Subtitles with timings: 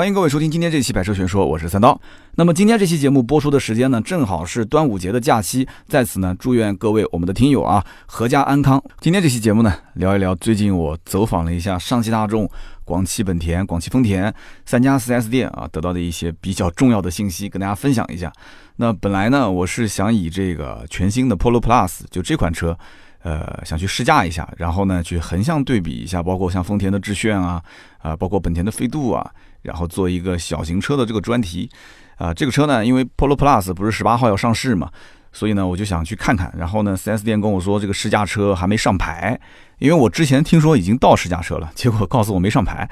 [0.00, 2.00] 欢迎各位收听今天这期《百车全说》，我是三刀。
[2.36, 8.82] 那么今天这期节目播出的时间呢，正好是端午节的假期，在此呢，祝愿各位我们的听友啊，阖家安康。
[8.98, 12.48] 今天这期节目呢，聊一聊最近我走访了一下上汽大众、
[12.82, 14.34] 广汽本田、广汽丰田
[14.64, 18.32] 三家 4S 店啊，得到的一些比较重要的信息，跟大家分享一下。
[18.76, 22.74] 那本来呢，我是想以这个全新的 Polo Plus 就这款车。
[23.22, 27.62] 呃，想去试驾一下，然后呢，去横向对比一下，包括像丰田的致炫啊，
[27.98, 29.30] 啊，包括本田的飞度啊，
[29.62, 31.68] 然后做一个小型车的这个专题，
[32.16, 34.90] 啊，这个车呢，因为 Polo Plus 不是十八号要上市嘛，
[35.32, 36.52] 所以呢，我就想去看看。
[36.56, 39.38] 然后呢，4S 店跟我说这个试驾车还没上牌，
[39.78, 42.88] 因为我之前听说已经到试驾车了， 结果告诉我没上牌。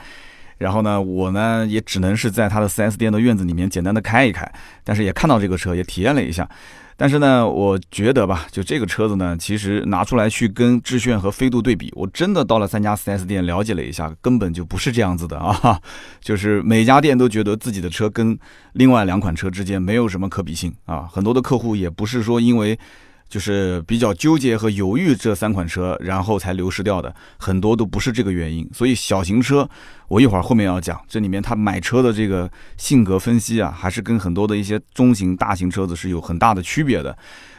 [0.59, 4.51] 然后呢，我呢也只能是在他的 4S 店的院子里面简单的开一开，
[4.83, 6.49] 但是也看到这个车，也体验了一下。
[7.01, 15.81] 但是呢，我觉得吧，就这个车子呢，其实拿出来去跟致炫和飞度对比，我真的到了三家 4S 店了解了一下，根本就不是这样子的啊！
[16.21, 18.37] 就是每家店都觉得自己的车跟
[18.73, 22.77] 另外两款车之间没有什么可比性啊，很多的客户也不是说因为。
[23.29, 28.69] 就是比较纠结和犹豫这三款车，然后才流失掉的很多都不是这个原因。
[28.73, 29.69] 所以小型车，
[30.09, 37.17] 我一会儿后面要讲，这里面他买车的这个性格分析啊，还是跟很多的一些中型、大型车子是有很大的区别的。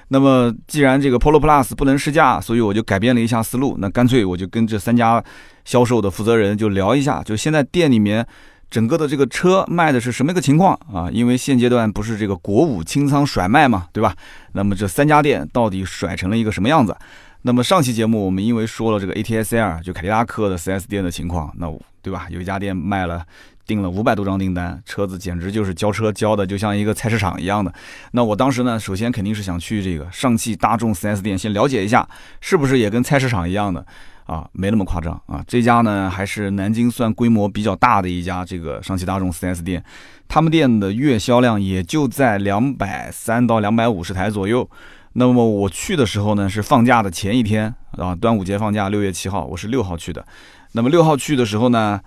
[0.10, 5.24] 那么既然这个 Polo Plus 不能试驾，所以我就改变了一下思路，那干脆我就跟这三家
[5.66, 8.26] 销售的负责人就聊一下，就现在店里面。
[8.70, 11.10] 整个的这个车卖的是什么一个情况啊？
[11.12, 14.16] 因为现阶段不是这个国五清仓甩卖嘛，对吧？
[14.54, 16.96] 那么这三家店到底甩成了一个什么样子？
[17.42, 22.28] 那么上期节目我们因为说了这个 ATSR 就凯迪拉克的 4S 店的情况，那对吧？
[22.30, 23.26] 有一家店卖了
[23.66, 27.74] 订了五百多张订单，车子简直就是交车交的就像一个菜市场一样的。
[28.12, 32.08] 那我当时呢，首先肯定是想去这个上汽大众 4S 店先了解一下，
[32.42, 33.86] 是不是也跟菜市场一样的。
[34.30, 35.44] 啊，没那么夸张啊！
[35.48, 39.84] 这家呢，还是南京算规模比较大的一家这个上汽大众 4S 店，
[40.28, 44.70] 他们店的月销量也就在两百三到两百五十台左右。
[45.14, 50.24] 那么我去的时候呢，是放假的前一天啊，端午节放假，六月七号，我是六号去的。
[50.74, 52.00] 那么六号去的时候呢，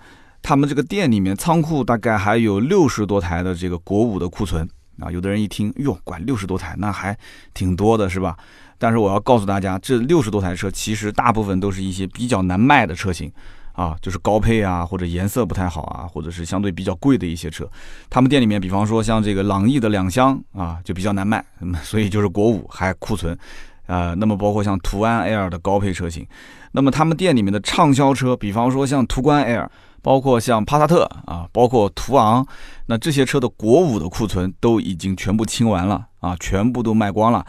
[0.42, 4.68] 他们这个店里面仓库大概还有六十多台的这个国五的库存
[5.00, 5.10] 啊。
[5.10, 7.18] 有的人一听，哟，管六十多台，那还
[7.52, 8.36] 挺多的，是吧？
[8.82, 13.30] 但是我要告诉大家，这六十多台车其实大部分都是一些比较难卖的车型，
[13.74, 17.64] 啊，就是高配啊，或者颜色不太好啊，或者是相对比较贵的一些车。
[18.10, 21.44] 他们店里面，比方说像这个朗逸的两厢啊，就比较难卖，
[21.84, 23.38] 所以就是国五还库存，
[23.86, 26.26] 呃，那么包括像途安 L 的高配车型，
[26.72, 29.70] 那么他们店里面的畅销车，比方说像途观 L，
[30.02, 32.44] 包括像帕萨特啊，包括途昂，
[32.86, 37.46] 那这些车的国五的库存都已经全部清完了啊，全部都卖光了。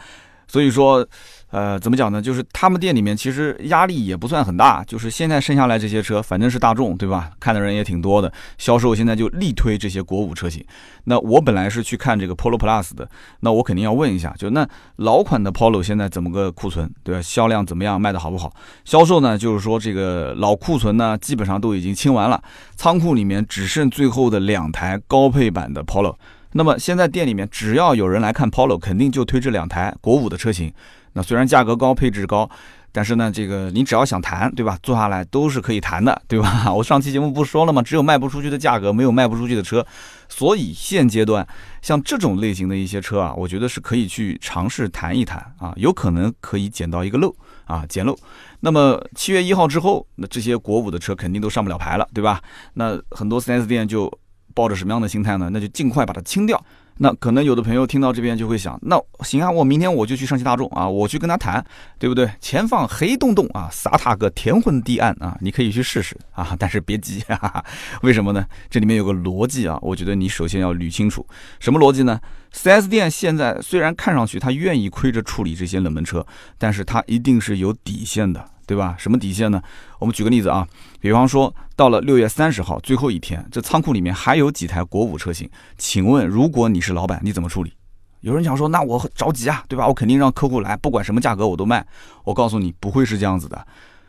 [0.54, 1.04] 所以说，
[1.50, 2.22] 呃，怎么讲呢？
[2.22, 7.32] 就是他们店里面其实压力也不算很大，就是现在剩下来这些车，反正是大众，对吧？
[7.40, 10.64] 看的人也挺多的，销售现在就力推这些国五车型。
[11.06, 13.08] 那我本来是去看这个 Polo Plus 的，
[13.40, 14.64] 那我肯定要问一下，就那
[14.98, 17.20] 老款的 Polo 现在怎么个库存，对吧？
[17.20, 18.00] 销量怎么样？
[18.00, 18.54] 卖的好不好？
[18.84, 22.40] 销售呢，就是说这个老库存呢，基本上都已经清完了，
[22.76, 26.14] 仓库里面只剩最后的两台高配版的 Polo。
[26.56, 30.72] 那么现在店里面只要有人来看 Polo，肯定就推这两台国五的车型。
[31.14, 32.48] 那虽然价格高、配置高，
[32.92, 34.78] 但是呢，这个你只要想谈，对吧？
[34.80, 36.70] 坐下来都是可以谈的，对吧？
[36.72, 37.82] 我上期节目不说了吗？
[37.82, 39.84] 只有卖不出去的价格，没有卖不出去的车。
[40.28, 41.44] 所以现阶段
[41.82, 47.34] 像这种类型的一些车啊，我觉得是可以去尝试谈一谈啊，有可能可以捡到一个漏
[47.64, 48.16] 啊，捡漏。
[48.60, 52.40] 那么七月一号之后，那这些国五的车肯定都上不了牌了，对吧？
[52.74, 54.08] 那很多 4S 店就。
[54.54, 55.50] 抱着什么样的心态呢？
[55.52, 56.64] 那就尽快把它清掉。
[56.98, 61.64] 那可能有的朋友听到这边就会想，那行啊，我明天我就去上汽大众啊，我去跟他谈，
[61.98, 62.30] 对不对？
[62.40, 67.64] 前方黑洞洞啊，撒他个天昏地暗啊，你可以去试试啊，但是别急，哈哈，
[68.02, 68.46] 为什么呢？
[68.70, 71.26] 这里面有个逻辑啊，我觉得你首先要捋清楚，
[71.58, 72.20] 什么逻辑呢
[72.54, 76.24] ？4S 店现在虽然看上去他愿意亏着处理这些冷门车，
[76.58, 78.53] 但是他一定是有底线的。
[78.66, 78.94] 对吧？
[78.98, 79.62] 什么底线呢？
[79.98, 80.66] 我们举个例子啊，
[81.00, 85.48] 比方说到了六月三十号最后一天，这仓库里面还有几台国五车型，
[85.78, 87.72] 请问如果你是老板，你怎么处理？
[88.20, 89.86] 有人想说，那我着急啊，对吧？
[89.86, 91.86] 我肯定让客户来，不管什么价格我都卖。
[92.24, 93.66] 我告诉你，不会是这样子的，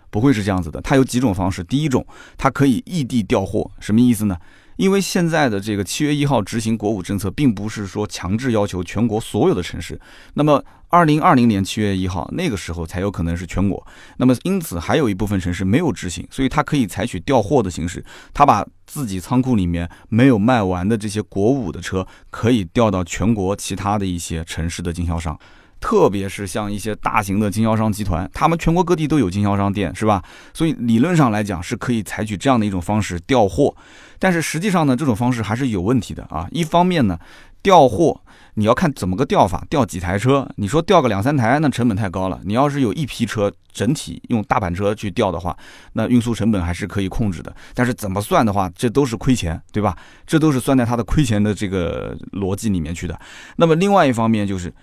[0.10, 0.80] 不会是这样子的。
[0.82, 2.06] 它有几种方式，第一种，
[2.38, 4.38] 它可以异地调货，什么意思呢？
[4.78, 10.00] 因为现在的这个七月一号执行国五政策，并不是说强制要求全国所有的城市。
[10.34, 13.86] 那么二零二零年七月一号那个时候才有可能是全国。
[14.18, 25.38] 那么因此还有一部分城市没有执行，所以它可以采取调货的形式，它把自己仓库里面没有卖完的这些国五的车，可以调到全国其他的一些城市的经销商。
[25.80, 30.24] 特别是像一些大型的经销商集团，他们全国各地都有经销商店，是吧？
[30.54, 33.76] 所以理论上来讲是可以采取这样的一种方式调货，
[34.18, 36.48] 但是实际上呢，这种方式还是有问题的啊。
[36.52, 37.20] 一方面呢，
[37.62, 38.20] 调货
[38.56, 40.50] 你要看怎么个调法，调几台车？
[40.56, 42.40] 你说调个两三台，那成本太高了。
[42.46, 45.56] 你要是有一批车，整体用大板车去调的话，
[45.94, 47.56] 那运输成本还是可以控制的。
[47.76, 49.96] 但是怎么算的话，这都是亏钱，对吧？
[50.26, 53.20] 这都是算在他的亏钱的这个逻辑里面去的。
[53.58, 54.74] 那么另外一方面就是。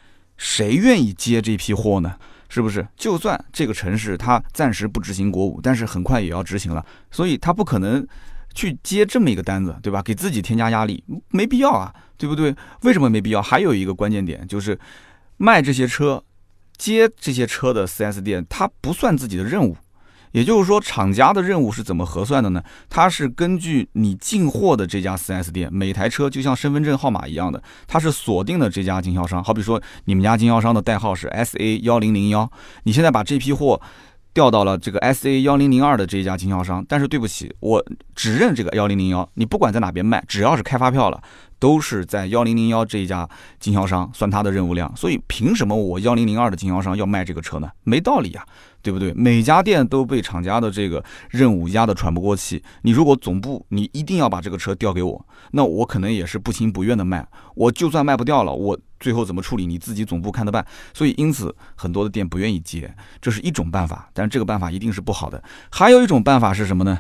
[0.43, 2.17] 谁愿意接这批货呢？
[2.49, 2.85] 是不是？
[2.97, 8.05] 就算这个城市它暂时不执行国五，但是很快也要执行了，所以他不可能
[8.53, 10.03] 去接这么一个单子，对吧？
[10.03, 12.53] 给自己添加压力，没必要啊，对不对？
[12.83, 13.41] 为什么没必要？
[13.41, 14.77] 还有一个关键点就是，
[15.37, 16.23] 卖这些车、
[16.77, 19.77] 接这些车的 4S 店，它不算自己的任务。
[20.32, 22.62] 也就是说，厂家的任务是怎么核算的呢？
[22.90, 29.43] 它是根据你进货的这家 4S 店，每台车就像身份证号码一样的，它是锁定的这家经销商。
[29.44, 32.50] 好比说，你们家经销商的代号是 SA 幺零零幺，
[32.82, 33.81] 你现在把这批货
[34.34, 37.84] 调到了这个 SA 幺零零二的这一家经销商，但是对不起，我
[38.14, 41.23] 只认这个幺零零幺，你不管在哪边卖，只要是开发票了。
[41.58, 43.29] 都是在幺零零幺这一家
[43.61, 47.70] 经销商算他的任务量，所以凭什么我幺零零二的经销商要卖这个车呢？
[47.84, 48.44] 没道理呀，
[48.82, 49.12] 对不对？
[49.14, 52.62] 每家店都被厂家的这个任务压得喘不过气。
[52.82, 57.26] 你如果总部你一定要把这个车调给我，那我可能也是不情不愿的卖。
[57.55, 59.64] 我就算卖不掉了，我最后怎么处理？
[59.64, 60.67] 你自己总部看着办。
[60.93, 65.43] 所以因此很多的店不愿意接，这是一种办法，但这个办法一定是不好的。
[65.70, 66.99] 还有一种办法是什么呢？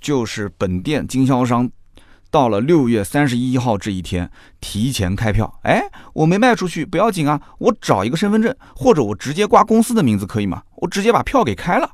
[0.00, 1.70] 就是本店经销商。
[2.34, 4.28] 到了六月三十一号这一天，
[4.60, 5.60] 提前开票。
[5.62, 5.84] 哎，
[6.14, 10.64] 我没卖出去不要紧啊，我找一个身份证，或者我直接挂公司的名字可以吗？
[10.78, 11.88] 我直接把票给开了，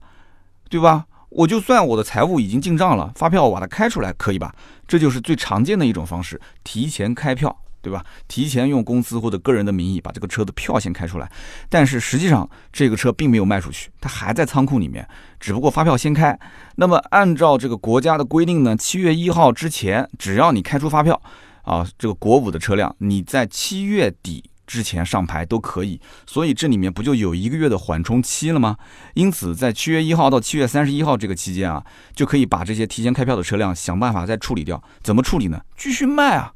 [0.70, 1.04] 对吧？
[1.28, 4.54] 我就算我的财务已经进账了，发票我把它开出来，可以吧？
[4.88, 7.54] 这就是最常见的一种方式，提前开票。
[7.82, 8.04] 对吧？
[8.28, 11.30] 提前用公司或者个人的名义把这个车的票先开出来，
[11.68, 15.06] 但是实际上这个车并没有卖出去，它还在仓库里面，
[15.38, 16.38] 只不过发票先开。
[16.76, 21.20] 那么按照这个国家的规定呢，七月一号之前，只要你开出发票，
[21.62, 26.00] 啊，这个国五的车辆，你在七月底之前上牌都可以。
[26.26, 28.76] 所以这里面不就有一个月的缓冲期了吗？
[29.14, 31.84] 因此在七月一号到七月三十一号这个期间啊，
[32.14, 34.82] 就可以把这些提前开票的车辆想办法再处理掉。
[35.02, 35.60] 怎么处理呢？
[35.76, 36.52] 继续卖啊，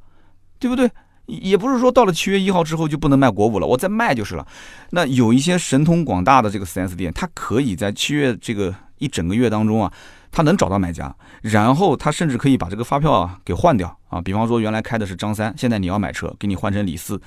[0.58, 0.90] 对不对？
[1.26, 4.46] 也不是说到了七月一号之后就不能卖国五了，我再卖就是了。
[4.90, 9.92] 那有一些神通广大的这个 4S 店，它可以在七月这个一整个月当中啊，
[10.30, 14.20] 它能找到买家，然后他甚至可以把这个发票啊给换掉啊。
[14.20, 17.20] 比方说原来开的是张三，现在你要买车，给你换成李四，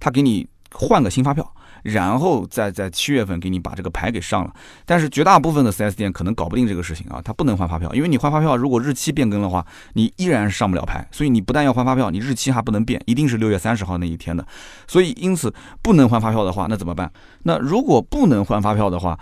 [0.00, 1.48] 他给你换个新发票。
[1.84, 4.52] 然后再在七月份给你把这个牌给上了，
[4.86, 14.46] 但是绝大部分的 4S 店可能搞不定这个事情啊，他不能换发票，因为你换发票如果日期变更的话，你依然上不了牌，所以你不但要换发票，你日期还不能变，一定是六月三十号那一天的，
[14.86, 17.12] 所以因此不能换发票的话，那怎么办？
[17.42, 19.18] 那如果不能换发票的话，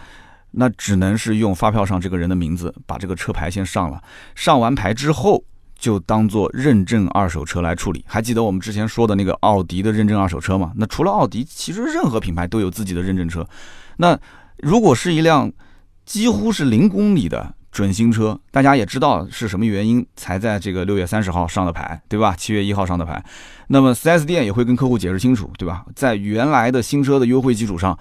[0.53, 4.00] 那只能是用发票上这个人的名字把这个车牌先上了，
[4.35, 5.44] 上完牌之后。
[5.82, 8.05] 就当做认证二手车来处理。
[8.06, 10.70] 还记得我们之前说的那个奥迪的认证二手车吗？
[10.76, 13.44] 那除了奥迪，其实任何品牌都有自己的认证车。
[13.96, 14.17] 那
[14.58, 15.50] 如果是一辆
[16.06, 22.32] 几乎是零公里的准新车，大家也知道是什么原因才在这个六月三十号上的牌，对吧？
[22.38, 23.20] 七月一号上的牌。
[23.67, 25.84] 那么 4S 店也会跟客户解释清楚，对吧？
[25.96, 27.99] 在原来的新车的优惠基础上，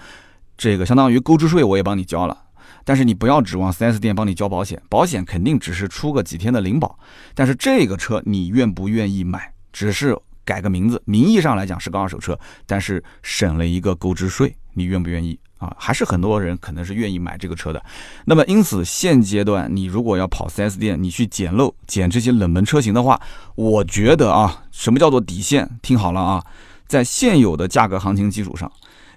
[0.56, 2.38] 这个相当于购置税我也帮你交了。
[2.84, 6.98] 但是你不要指望 4S 店帮你交保险，保险肯定只是出个几天的零保。
[7.34, 9.54] 但是这个车你愿不愿意买？
[9.72, 15.74] 只是改个名字，名义上来讲是个二手车，但是省了一个购置税，你愿不愿意啊？
[15.78, 17.82] 还是很多人可能是愿意买这个车的。
[18.26, 23.22] 那么因此现阶段你如果要跑 4S 店，你去捡漏捡这些冷门车型的话，
[23.56, 25.70] 我觉得啊，什么叫做底线？
[25.82, 26.44] 听好了啊，
[26.88, 28.70] 在现有的价格行情基础上，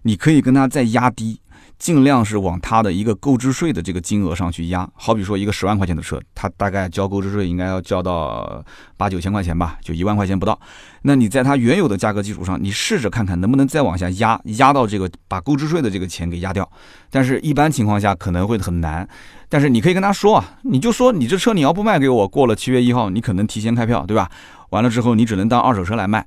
[0.03, 1.41] 你可以跟他再压低。
[1.79, 8.65] 尽量是往他的一个购置税的这个金额上去压，好比说一个十万块钱的车，他大概交购置税应该要交到
[8.97, 10.59] 八九千块钱吧，就一万块钱不到。
[11.03, 16.67] 那你在它原有的价格基础上，你试着看看能不能再往下压，压到这个把购置税的这个钱给压掉。
[17.11, 19.07] 但是一般情况下可能会很难。
[19.49, 24.31] 但是你可以跟他说啊，你就说你这车你要不卖给我，过了七月一号你可能提前开票，对吧？
[24.71, 26.27] 完了之后你只能当二手车来卖。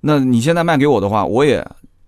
[0.00, 1.64] 那你现在卖给我的话，我也。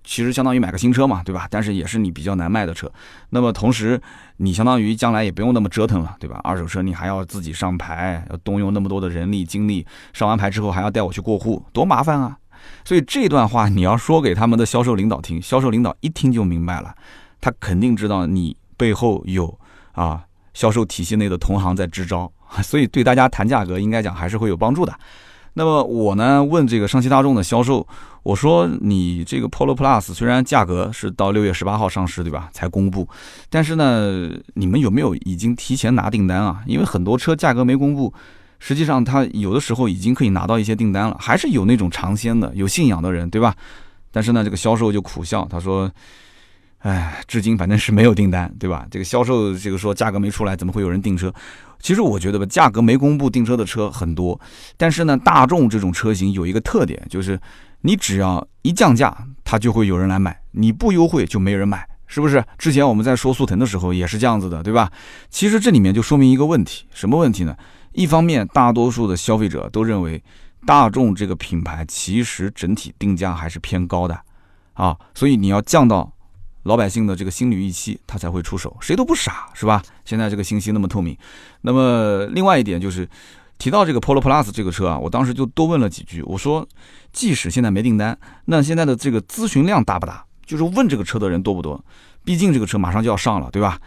[0.08, 1.46] 其实相当于买个新车嘛，对吧？
[1.50, 2.90] 但是也是你比较难卖的车。
[3.28, 4.00] 那么同时，
[4.38, 6.40] 你相当于将来也不用那么折腾了，对吧？
[6.42, 12.38] 二手车你还要自己上牌，要动用那么多的人力精力，上完牌之后还要带我去过户，多麻烦啊！
[12.86, 16.94] 所以这段话你要说给他们的销售领导听，销售领导一听就明白了，
[17.38, 19.58] 他肯定知道你背后有
[19.92, 20.24] 啊
[20.54, 24.98] 销售体系内的同行在支招，所以对大家谈价格应该讲还是会有帮助的。
[25.54, 27.86] 那么我呢问这个上汽大众的销售，
[28.22, 32.48] 我说你这个 Polo Plus 虽然价格是到六月十八号上市，对吧？
[32.52, 33.08] 才公布，
[33.50, 36.62] 但是呢，你们有没有已经提前拿订单啊？
[36.66, 38.12] 因为很多车价格没公布，
[38.58, 43.54] 实际上它有的时候已经可以拿到一些订单了，还是有那种尝鲜的、有信仰的人，对吧？
[44.12, 45.90] 但是呢，这个销售就苦笑，他说。
[46.82, 48.86] 哎，至今反正是没有订单，对吧？
[48.88, 51.34] 这个销售这个说价格没出来，怎么会有人订车？
[51.80, 54.38] 其实我觉得吧，价格没公布订车的车很多，
[54.76, 57.40] 但是呢，大众这种车型有一个特点，就是
[57.82, 62.44] 你只要一降价，它就会有人来买；你不优惠就没人买，是不是？
[62.58, 64.90] 之前我们在说速腾的时候也是这样子的，对吧？
[65.30, 67.56] 其实这里面就说明一个问题，什么问题呢？
[67.92, 70.22] 一方面，大多数的消费者都认为
[70.66, 74.20] 大众这个品牌其实整体定价还是偏高的
[74.74, 76.12] 啊，所以你要降到。
[76.68, 79.82] 老百姓的这个心理预期，他才会出手，谁都不傻，是吧？
[80.04, 81.16] 现在这个信息那么透明，
[81.62, 83.08] 那么另外一点就是
[83.56, 86.68] 提到这个 Polo Plus 这个车啊，我当时就多问了几句，我说，
[87.10, 90.22] 即使现在没订单，那现在的这个咨询量大不大？
[90.44, 91.82] 就是问这个车的人多不多？
[92.22, 93.80] 毕竟这个车马上就要上了，对吧？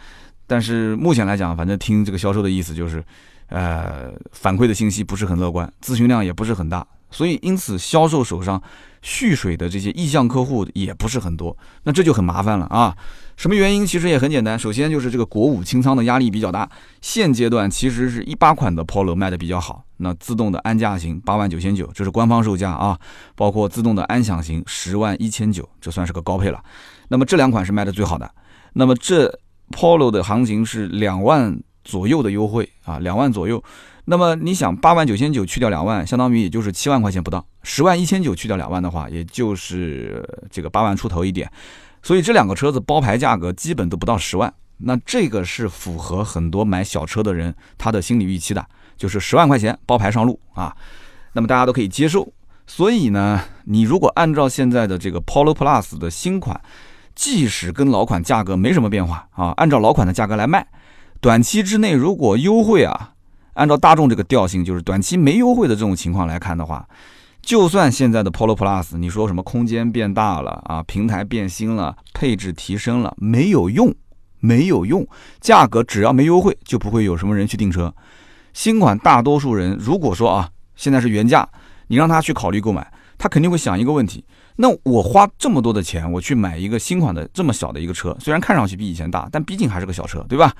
[0.48, 3.02] 但是目前来讲，反正听这个销售的意思就是，
[3.46, 8.60] 呃，反馈的信息不是很乐观，咨询量也不是很大，所以因此销售手上。
[9.02, 12.96] 蓄水的这些意向客户也不是很多，那这就很麻烦了啊！
[13.36, 13.84] 什么原因？
[13.84, 16.68] 其实也很简单，首先就是这个国五清仓的压力比较大。
[17.00, 22.96] 现阶段其实是一八款的 Polo 卖的比较好，那自动的安驾型八万九千九，这是官方售价啊，
[23.34, 26.62] 包括自动的安享型十万一千九，这算是个高配了。
[27.08, 28.30] 那么这两款是卖的最好的。
[28.74, 29.28] 那么这
[29.72, 33.62] Polo 的行情是两万左右的优惠啊，两万左右。
[34.04, 37.46] 那么你想，八万九千九去掉两万，相当于也就是七万块钱不到。
[37.62, 41.48] 十万一千九去掉两万的话，也就是这个八万出头一点。
[42.02, 44.52] 所以这两个车子包牌价格基本都不到十万。
[44.78, 48.66] 那这个是符合很多买小车的人他的心理预期的，
[48.96, 50.76] 就是十万块钱包牌上路啊。
[51.34, 52.28] 那么大家都可以接受。
[52.66, 56.60] 所以呢，你如果按照现在的这个 Polo Plus 的新款，
[57.14, 60.66] 即使跟老款价格没什么变化啊，按照老款的价格来卖，
[61.20, 63.11] 短期之内如果优惠啊。
[63.54, 66.88] 按照大众这个调性，就是短期没优惠的这种情况来看的话，
[67.42, 73.94] 就算现在的 Polo Plus，你说什么空间变大了啊，平台变新了，配置提升了，没有用，
[74.40, 75.06] 没有用，
[75.40, 77.94] 价格只要没优惠，就不会有什么人去订车。
[78.52, 81.48] 新款大多数人如果说啊，现在是原价，
[81.88, 84.24] 你让他去考虑购买，他肯定会想一个问题：
[84.56, 90.54] 那我花这么多的钱，我去买一个新款的这么小的一个车，虽然看上去比以前大，但毕竟还是个小车，对吧？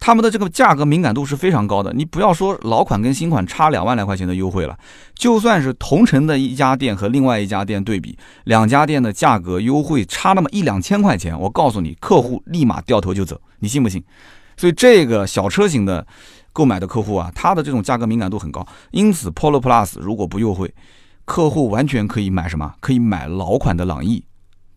[0.00, 4.76] 他们的这个价格敏感度是非常高的，你不要说老款跟新款差两万来块钱的优惠了，
[5.14, 14.02] 就算是同城的一家店和另外一家店对比，两家店的价格优惠差那么一两千块钱，我告诉你，客户立马掉头就走，你信不信？
[14.56, 16.06] 所以这个小车型的
[16.52, 20.74] 购买的客户啊，他的这种价格敏感度很高，因此 Polo Plus 如果不优惠，
[21.26, 22.74] 客户完全可以买什么？
[22.80, 24.24] 可以买老款的朗逸，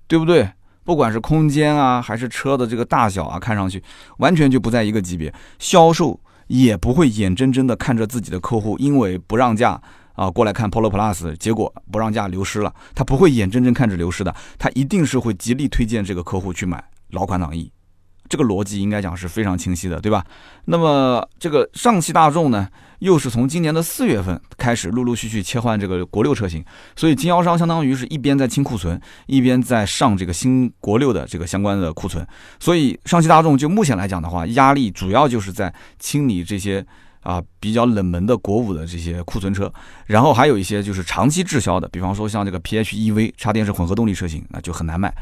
[0.08, 0.50] 对不对？
[0.84, 3.82] 不管是空间啊，还是车的这个大小啊，看上去
[4.18, 5.34] 完全就不在一个级别。
[5.60, 9.82] 销售也不会眼睁睁的看着自己的客户因为不让价
[10.14, 12.74] 啊过来看 Polo Plus，结果不让价流失了。
[12.94, 17.72] 他不会眼睁睁看着流失的，他一定是会极力推荐这个客户去买老款朗逸。
[18.30, 20.26] 这个逻辑应该讲是非常清晰的，对吧？
[20.66, 22.68] 那么这个上汽大众呢，
[23.00, 26.64] 又是从今年的四月份开始陆陆续续切换这个国六车型，
[26.96, 32.26] 所以经销商相当于是一边在清库存，一边在上这个新国六的这个相关的库存。
[32.60, 36.84] 所以上汽大众就目前来讲的话，压力主要就是在清理这些
[37.20, 39.72] 啊比较冷门的国五的这些库存车，
[40.08, 45.14] 然后还有一些就是长期滞销的，比方说像这个 PHEV 插电式混合动力车型，那就很难卖。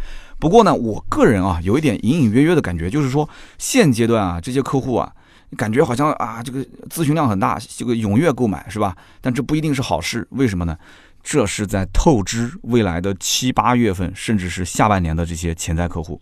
[0.41, 3.29] 不过呢，我个人啊有一点隐隐约约的感觉，就是说
[3.59, 5.13] 现阶段啊这些客户啊，
[5.55, 8.97] 感觉好像啊这个咨询量很大，这个踊跃购买是吧？
[9.21, 10.75] 但这不一定是好事，为什么呢？
[11.21, 16.19] 这是在透支未来的七八月份，甚至是下半年的这些潜在客户，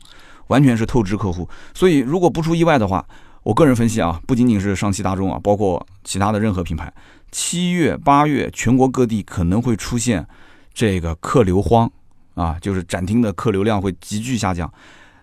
[0.48, 1.48] 完全是透支客户。
[1.74, 3.06] 所以如果不出意外的话，
[3.44, 6.94] 我个人分析啊，不仅仅是上汽大众啊，包括其他的任何品牌，
[7.32, 10.28] 七月八月全国各地可能会出现
[10.74, 11.90] 这个客流荒。
[12.40, 14.72] 啊，就是展厅的客流量会急剧下降，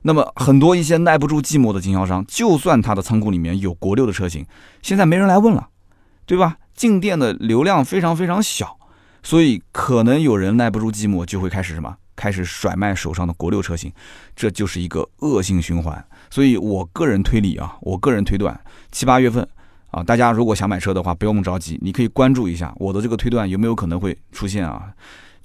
[0.02, 4.44] 那么很多一些耐不住寂寞的经销商，就算他的仓库里面有国六的车型，
[4.82, 5.68] 现在没人来问了，
[6.26, 6.58] 对吧？
[6.74, 8.76] 进店的流量非常非常小，
[9.22, 13.90] 所以可能有人耐不住寂寞，就会开始什么，开始甩卖手上的国六车型，
[14.36, 16.04] 这就是一个恶性循环。
[16.28, 18.60] 所以我个人推理啊，我个人推断，
[18.92, 19.48] 七八月份
[19.90, 24.92] 啊，大家如果想买车的话，不用着急，你可以关注一下我的这个推断有没有可能会出现啊。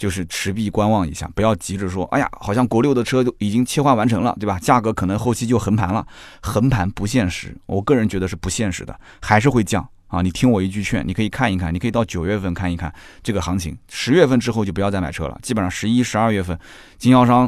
[0.02, 4.58] 就是持币观望一下，不要急着说，哎呀，好像国六的车就已经切换完成了，对吧？
[4.58, 6.04] 价格可能后期就横盘了，
[6.42, 12.92] 横盘不现实，我个人觉得是不现实的，还是会降啊，你听我一句劝，你可以看一看，你可以到九月份看一看
[13.22, 15.38] 这个行情，十月份之后就不要再买车了。
[15.44, 16.58] 基本上十一、十二月份，
[16.98, 17.48] 经销商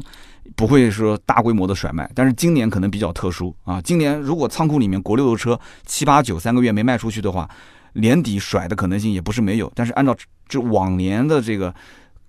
[0.56, 3.82] 不会说大规模的甩卖，但是今年可能比较特殊啊。
[3.82, 7.50] 今年如果仓库里面国六的车七八九三个月没卖出去的话，
[7.94, 9.72] 年底甩的可能性也不是没有。
[9.74, 10.16] 但是按照
[10.48, 11.74] 这往年的这个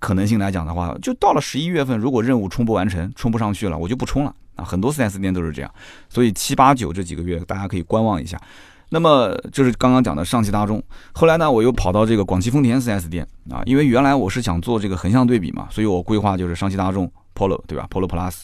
[0.04, 4.62] 可能性来讲的话，就到了十一月份，如果任务冲不完成，冲不上去了，我就不冲了啊。
[4.62, 5.74] 很多 4S 店都是这样，
[6.10, 8.38] 所以七八九这几个月大家可以观望一下。
[8.90, 10.82] 那么就是刚刚讲的上汽大众，
[11.14, 18.42] 后来呢，我又跑到这个广汽丰田 4S 店啊，因为原来我是想做这个横向对比嘛，所以我规划就是上汽大众 Polo 对吧？Polo Plus，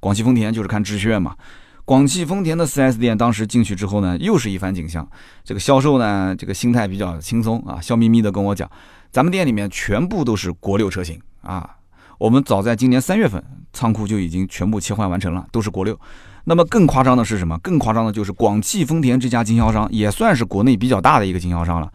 [0.00, 1.36] 广汽丰田就是看致炫嘛。
[1.84, 5.06] 广汽丰田的 4S 店当时进去之后呢，又是一番景象。
[5.44, 8.70] 这个销售呢，这个心态比较轻松啊，笑眯眯的跟我讲，
[9.10, 11.76] 咱们店里面全部都是国六车型啊。
[12.16, 13.42] 我们早在今年三月份，
[13.74, 15.98] 仓库就已经全部切换完成了，都是国六。
[16.44, 17.58] 那么更夸张的是什么？
[17.58, 21.92] 更夸张的就是广汽丰田这家经销商也算是国内比较大的一个经销商了。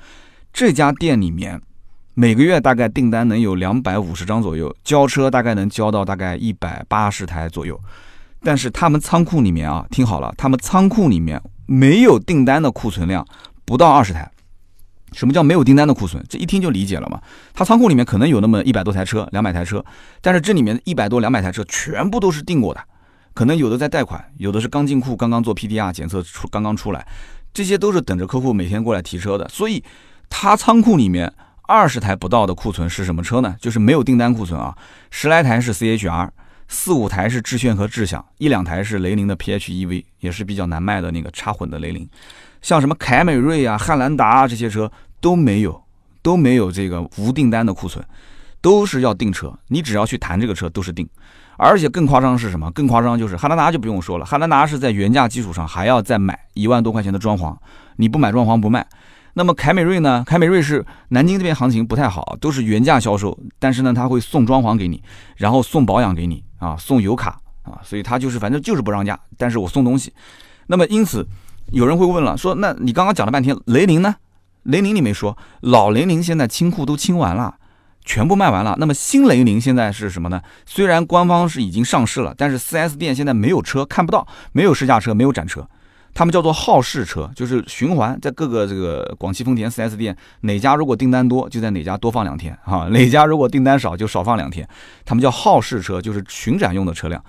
[0.54, 1.60] 这家店里面
[2.14, 7.80] 每个月大概订单能有两百五十张左右，交车大概能交到大概一百八十台左右。
[8.42, 13.26] 但是他们仓库里面啊，听好了，他们仓库里面没有订单的库存量
[13.66, 14.30] 不到二十台。
[15.12, 16.24] 什么叫没有订单的库存？
[16.30, 17.20] 这一听就理解了嘛。
[17.54, 19.84] 他仓库里面可能有那么一百多台车、两百台车，
[20.22, 22.82] 但是这里面一百多、两百台车全部都是订过的。
[23.34, 27.08] 可能有的在贷款，有的是刚进库，刚刚做 PDR 检测出，刚刚出来，
[27.52, 29.50] 这些都是等着客户每天过来提车的。
[29.50, 29.84] 所以，
[30.30, 33.56] 他仓库里面二十台不到的库存是什么车呢？
[33.60, 34.78] 就是没有订单库存啊，
[35.10, 36.30] 十来台是 CHR，
[36.72, 42.08] 四五台是致炫和智享，一两台是雷凌的 PHEV，也是比较难卖的那个插混的雷凌。
[42.62, 45.84] 像什么凯美瑞啊、汉兰达啊这些车都没有，
[46.22, 48.06] 都没有这个无订单的库存，
[48.62, 49.52] 都是要订车。
[49.68, 51.10] 你只要去谈这个车，都是订。
[51.58, 52.72] 而且更夸张的是什么？
[52.72, 57.58] 更夸张就是汉兰达就不用说了，汉兰达是在原价基础上还要再买一万多块钱的装潢，
[57.98, 58.86] 你不买装潢不卖。
[59.40, 60.22] 那么凯美瑞呢？
[60.28, 65.02] 凯美瑞是南京这边行情不太好，都是原价销售，但是呢他会送装潢给你，
[65.38, 70.12] 然后送保养给你啊，送油卡啊，所以他就是反正就是不让价，但是我送东西。
[70.68, 71.26] 那么因此
[71.72, 74.14] 有人会问了，说那你刚刚讲了半天雷凌呢？
[74.64, 77.56] 雷凌你没说，老雷凌现在清库都清完了。
[78.06, 80.42] 全部卖完了，那么新雷凌现在是什么呢？
[80.66, 85.68] 虽然官方是已经上市了，但是 4S 店现在没有车，看不到，没有试驾车，没有展车，
[86.14, 94.68] 他们叫做好试车，就是循环在各个这个广汽丰田 4S 店，哪家如果订单多，就在哪家多放两天，哈，哪家如果订单少，就少放两天，
[95.06, 97.24] 他们叫好试车，就是巡展用的车辆。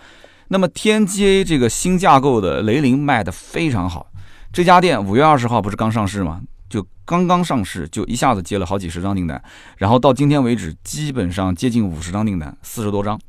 [0.49, 4.11] 那么 TNGA 这个新架构的雷凌卖的非常好，
[4.53, 6.41] 这家店五月二十号不是刚上市吗？
[6.69, 9.41] 就刚刚上市，就一下子接了好几十张订单，
[9.77, 13.21] 然后到今天为止，基本上接近五十张订单，四十多张。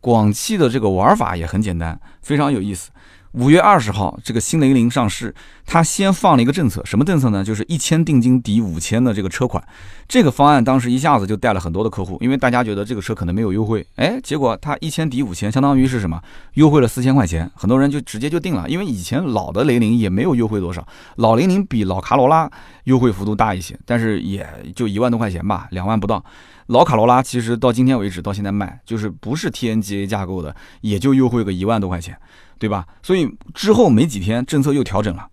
[0.00, 2.90] 广汽的这个玩法也很简单，非常有意思。
[3.32, 5.32] 五月二十号，这个新雷凌上市，
[5.64, 7.44] 它先放了一个政策，什么政策呢？
[7.44, 9.62] 就是一千定金抵五千的这个车款，
[10.08, 16.20] 这个方案当时一下子就带了很多的客户，因为大家觉得这个车可能没有优惠，哎，结果它一千抵五千，相当于是什么？
[16.54, 22.50] 优惠了四千块钱，很多人就直接就定了，因为以前老的雷凌也没有优惠多少，老雷凌比老卡罗拉
[22.84, 26.24] 优惠幅度大一些，但是也就一万多块钱吧，两万不到。
[26.66, 32.16] 老卡罗拉其实到今天为止，到现在卖就是不是 TNGA 架构的，也就优惠个一万多块钱。
[32.60, 32.86] 对吧？
[33.02, 35.26] 所以之后没几天，政策又调整了，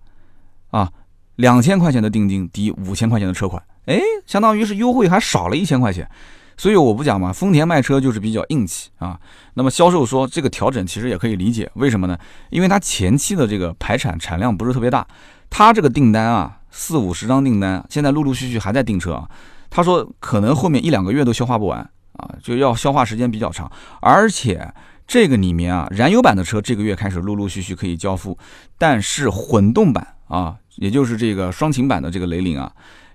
[0.71, 0.89] 啊，
[1.35, 6.09] 两千块钱的定金抵五千块钱的车款，哎，相当于是优惠还少了一千块钱。
[6.55, 9.19] 所以我不讲嘛，丰田卖车就是比较硬气啊。
[9.55, 12.17] 那么销售说这个调整其实也可以理解，为什么呢？
[12.49, 15.05] 因为它前期的这个排产产量不是特别大，
[15.49, 19.29] 他这个订单啊，四五十张订单，现在陆陆续续还在订车啊。
[19.69, 21.79] 他说可能后面一两个月都消化不完
[22.13, 24.73] 啊，就要消化时间比较长，而且。
[25.07, 28.37] 这个里面啊，燃油版的车这个月开始陆陆续续可以交付，
[28.77, 32.69] 但是混动版啊，也就是这个双擎版的这个雷凌啊，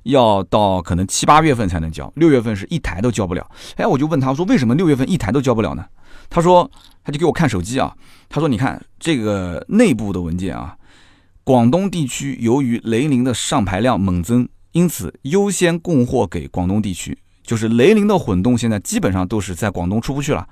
[0.04, 3.46] 要到可能七八月份才能交，六月份是一台都交不了。
[3.76, 5.84] 哎，我就问他说，为什么六月份一台都交不了呢？
[6.30, 6.68] 他说，
[7.04, 7.94] 他就给我看手机啊，
[8.30, 10.74] 他说，你看这个内部的文件啊，
[11.44, 20.48] 广东地区由于雷凌的上牌量猛增，因此优先供货给广东地区，就是雷凌的混动现在基本上都是在广东出不去了。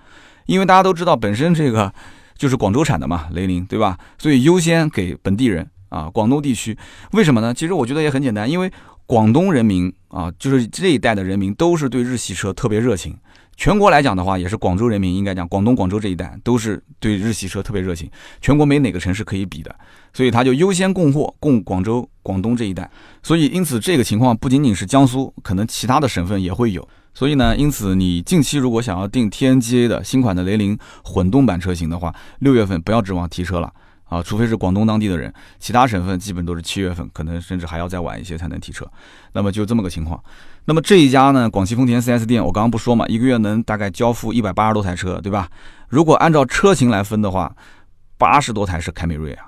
[0.51, 1.93] 因为大家都知道，本身这个
[2.37, 3.97] 就是广州产的嘛，雷凌，对吧？
[4.19, 6.77] 所以优先给本地人啊，广东地区。
[7.13, 7.55] 为什么呢？
[7.55, 8.69] 其实我觉得也很简单，因为
[9.07, 13.17] 广东人民啊，就是这一代的人民都是对日系车特别热情。
[13.57, 18.11] 全国来讲的话，也是广州人民应该讲，广东广州这一代都是对日系车特别热情。
[18.41, 19.73] 全国没哪个城市可以比的，
[20.13, 22.91] 所以他就优先供货供广州、广东这一带。
[23.23, 26.89] 所以因此这个情况不仅仅是江苏，可能其他的省份也会有。
[27.21, 33.71] 所以呢，因此你近期如果想要订 TNGA 的新款的雷凌混动版车型的话，六月份不要指望提车了
[34.05, 38.91] 啊，除非是广东当地的人，其他省份基本都是七月份，可能甚至还要再晚一些才能提车。
[39.35, 40.19] 那么就这么个情况。
[40.65, 45.47] 那么这一家呢，广汽丰田 4S 店，我刚刚不说嘛，一个月能大概交付一百八十多台车，对吧？
[45.89, 47.55] 如果按照车型来分的话，
[48.17, 49.45] 八十多台是凯美瑞啊，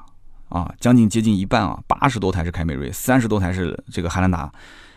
[0.51, 4.53] 啊，将近接近一半啊，八十多台是凯美瑞，三十多台是这个汉兰达，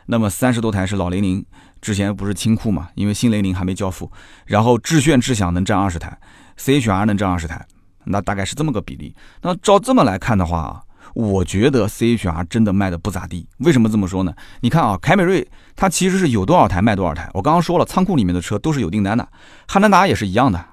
[0.08, 1.44] 那么三十多台是老雷凌，
[1.86, 4.12] 之前不是清库嘛，因为新雷凌还没交付，
[4.48, 6.18] 然后致炫、致享能占二十台
[6.58, 7.64] ，CHR 能占二十台。
[8.06, 9.16] 那大概是这么个比例。
[9.44, 10.82] 那照这么来看的话啊，
[11.14, 13.48] 我觉得 CHR 真的卖的不咋地。
[13.60, 14.34] 为什么这么说呢？
[14.62, 17.30] 你看啊，凯美瑞它其实是有多少台卖多少台。
[17.36, 19.28] 我刚刚说了，仓库里面的车都是有订单的。
[19.68, 20.66] 汉兰达也是一样的，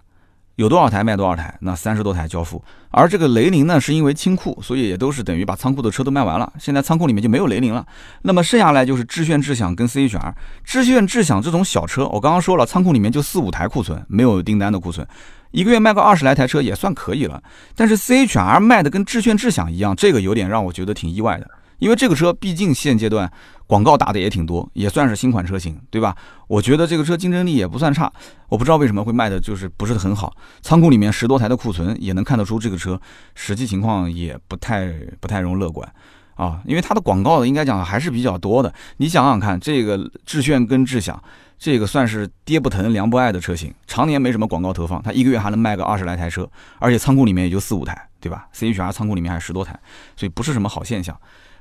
[0.62, 1.52] 有多少台卖多少台。
[1.60, 2.62] 那三十多台交付。
[2.90, 6.52] 而这个雷凌呢，是因为清库，所以也都是等于把仓库的车都卖完了。
[6.58, 7.84] 现在仓库里面就没有雷凌了。
[8.22, 10.32] 那么剩下来就是致炫、智享跟 CHR。
[10.62, 15.04] 致炫、智享这种小车，我刚刚说了，仓库里面就四五台库存，没有订单的库存。
[15.50, 17.42] 一个月卖个二十来台车也算可以了，
[17.74, 21.50] 但是 CHR 卖的跟致炫、智享一样，这个有点让我觉得挺意外的。
[21.82, 23.28] 因为这个车毕竟现阶段
[23.66, 26.16] 广告打的也挺多，也算是新款车型，对吧？
[26.46, 28.10] 我觉得这个车竞争力也不算差。
[28.48, 33.00] 我不知道为什么会卖的就是不是很好，仓库里面十多台的库存也能看得出这个车
[33.34, 35.92] 实际情况也不太不太容乐观
[36.36, 36.60] 啊。
[36.64, 38.72] 因为它的广告应该讲还是比较多的。
[38.98, 41.20] 你想想看，这个致炫跟智享。
[41.58, 46.48] 这个算是爹不疼娘不爱的车型，常年没什么广告投放，它一个月还能卖个二十来台车，
[46.80, 49.78] 而且仓库里面也就四五台，对吧？CHR 仓库里面还有十多台，
[50.16, 51.16] 所以不是什么好现象。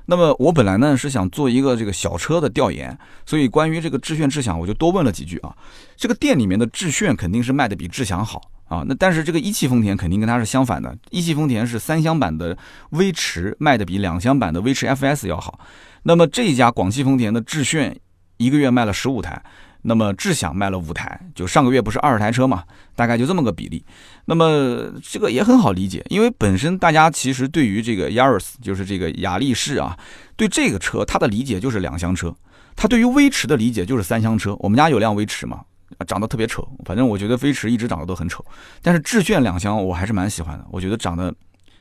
[0.06, 5.54] 那么我本来呢是想做一个这个小车的调研，所以关于这个致炫、致享，我就多问了几句啊。
[5.96, 12.56] 这个店里面的致炫肯定是卖的比致享好啊，那但是这个一汽丰田肯定跟它是相反的，一汽丰田是三厢版的
[12.90, 15.60] 威驰卖的比两厢版的威驰 FS 要好。
[16.02, 17.96] 那么这一家广汽丰田的致炫
[18.38, 19.42] 一个月卖了十五台。
[19.82, 22.62] 那么智享卖了五台，就上个月不是二十台车嘛，
[22.94, 23.84] 大概就这么个比例。
[24.26, 29.98] 那么这个也很好理解，因为本身大家其实对于这个 Yaris，就是这个雅力士啊，
[30.36, 32.32] 对这个车它的理解就是两厢车，
[32.76, 34.56] 它对于威驰的理解就是三厢车。
[34.60, 35.62] 我们家有辆威驰嘛，
[36.06, 38.44] 长得特别丑，反正我觉得威驰一直长得都很丑，
[38.80, 41.34] 但是致炫两厢我还是蛮喜欢的，我觉得长得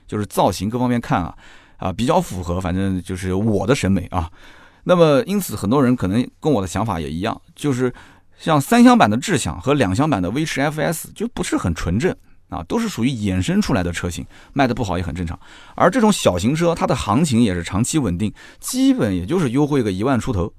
[0.08, 1.38] 就是造型各方面看啊
[1.78, 4.28] 啊比较符合，反正就是我的审美啊。
[4.84, 7.94] 那么，因此很多人可能跟我的想法也一样，就是
[8.40, 12.16] 像三厢版的智享和两厢版的威驰 FS 就不是很纯正
[12.50, 15.40] 啊，都是属于衍生出来的车型，卖的不好也很正常。
[15.76, 20.52] 而这种小型车，它的行情也是长期稳定，基本也就是优惠个一万出头。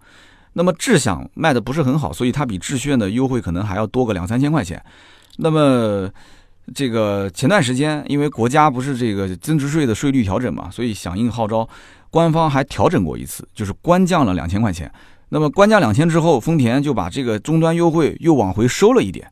[0.52, 4.82] 那么智享卖的不是很好，所以它比致炫的优惠可能还要多个两三千块钱。
[5.38, 6.08] 那么
[6.74, 11.68] 这个前段时间，因为国家不是这个增值税的税率调整嘛，所以响应号召。
[12.12, 14.92] 官方还调整过一次，就是官降了两千块钱。
[15.30, 19.26] 那么官降两千之后，丰田就把这个终端优惠又往回收了一点。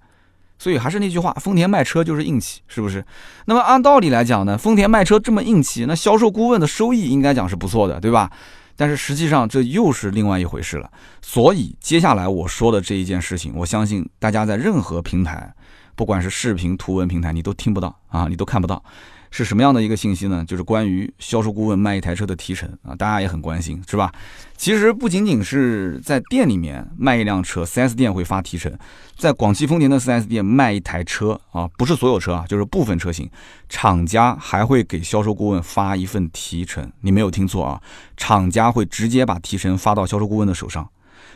[0.58, 3.04] 所以还是那句话，丰田卖车就是硬气，是不是？
[3.44, 8.30] 那么按道理来讲呢，丰田卖车这么硬气，那销售顾问的收益应该讲是不错的，对吧？
[8.76, 10.90] 但是实际上这又是另外一回事了。
[11.20, 15.52] 所以接下来我说的这一件事情，我相信大家在任何平台，
[15.94, 18.82] 不管是视频、图文平台，你都听不到啊，你都看不到。
[19.30, 20.44] 是什么样的一个信息呢？
[20.46, 24.12] 就是关于销售顾问卖一台车的提成啊，大家也很关心，是吧？
[24.56, 28.70] 其实不仅仅是在店里面卖一辆车，4S 店会发提成，
[29.16, 33.30] 在广汽丰田的 4S 店卖一台车啊，不是所有车啊，就是部分车型，
[33.68, 36.92] 厂家还会给销售顾问发一份提成。
[37.00, 37.80] 你没有听错啊，
[38.16, 40.86] 厂家会直接把提成发到销售顾问的手上。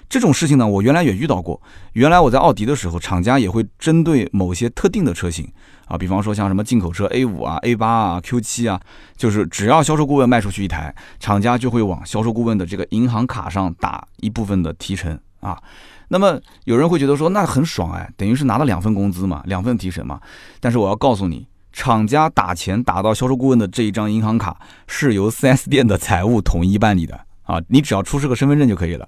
[0.06, 1.60] 这种事情呢，我原来也遇到过。
[1.94, 5.50] 原来我在奥迪的时候，厂家也会针对某些特定的车型
[5.86, 8.80] 啊，比方说像什么进口车 A 五啊、A 八啊、Q 七啊，
[9.16, 15.60] 就是只要销售顾问卖出去一台，厂家就会往销售顾问的这个银行卡上打一部分的提成啊。
[16.08, 20.20] 那么有人会觉得说，那很爽哎，等于是拿了两份工资嘛，两份提成嘛。
[20.60, 27.20] 但是我要告诉你，厂家打钱打到销售顾问的这一张银行卡，是由 4S 店的财务统一办理的。
[27.44, 29.06] 啊，你只要出示个身份证就可以了，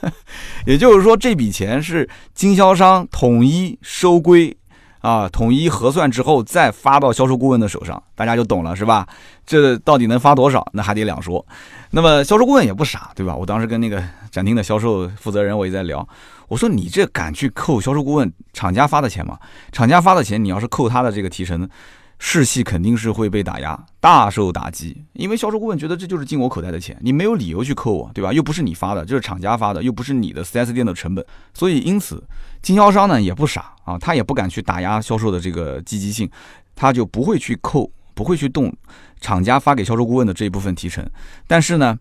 [0.66, 4.54] 也就是说这笔钱是经销商统一收归，
[5.02, 9.06] 啊，统一核算之后再发到销售顾问的手上，大家就懂了是吧？
[9.44, 11.44] 这到底能发多少，那还得两说。
[11.90, 13.36] 那么销售顾问也不傻，对吧？
[13.36, 16.08] 我当时跟那个展厅的销售负责人我也在聊，
[16.48, 19.38] 我说你这敢去扣销售顾问厂家发的钱吗？
[19.72, 21.68] 厂家发的钱，你要是扣他的这个提成。
[22.24, 25.04] 士气肯定是会被打压，大受打击。
[25.14, 28.32] 因为销售顾问觉得这就是进我口袋的钱，你没有理由去扣我，对吧？
[28.32, 31.26] 又不是你发的，这是厂家发的，又不是你的 4S 店的成本。
[31.52, 32.22] 所以，因此，
[32.62, 36.30] 经销商呢也不傻啊，他也不敢去打压销售的这个积极性，
[36.76, 38.72] 他就不会去扣，不会去动
[39.20, 41.04] 厂家发给销售顾问的这一部分提成。
[41.48, 41.98] 但是呢，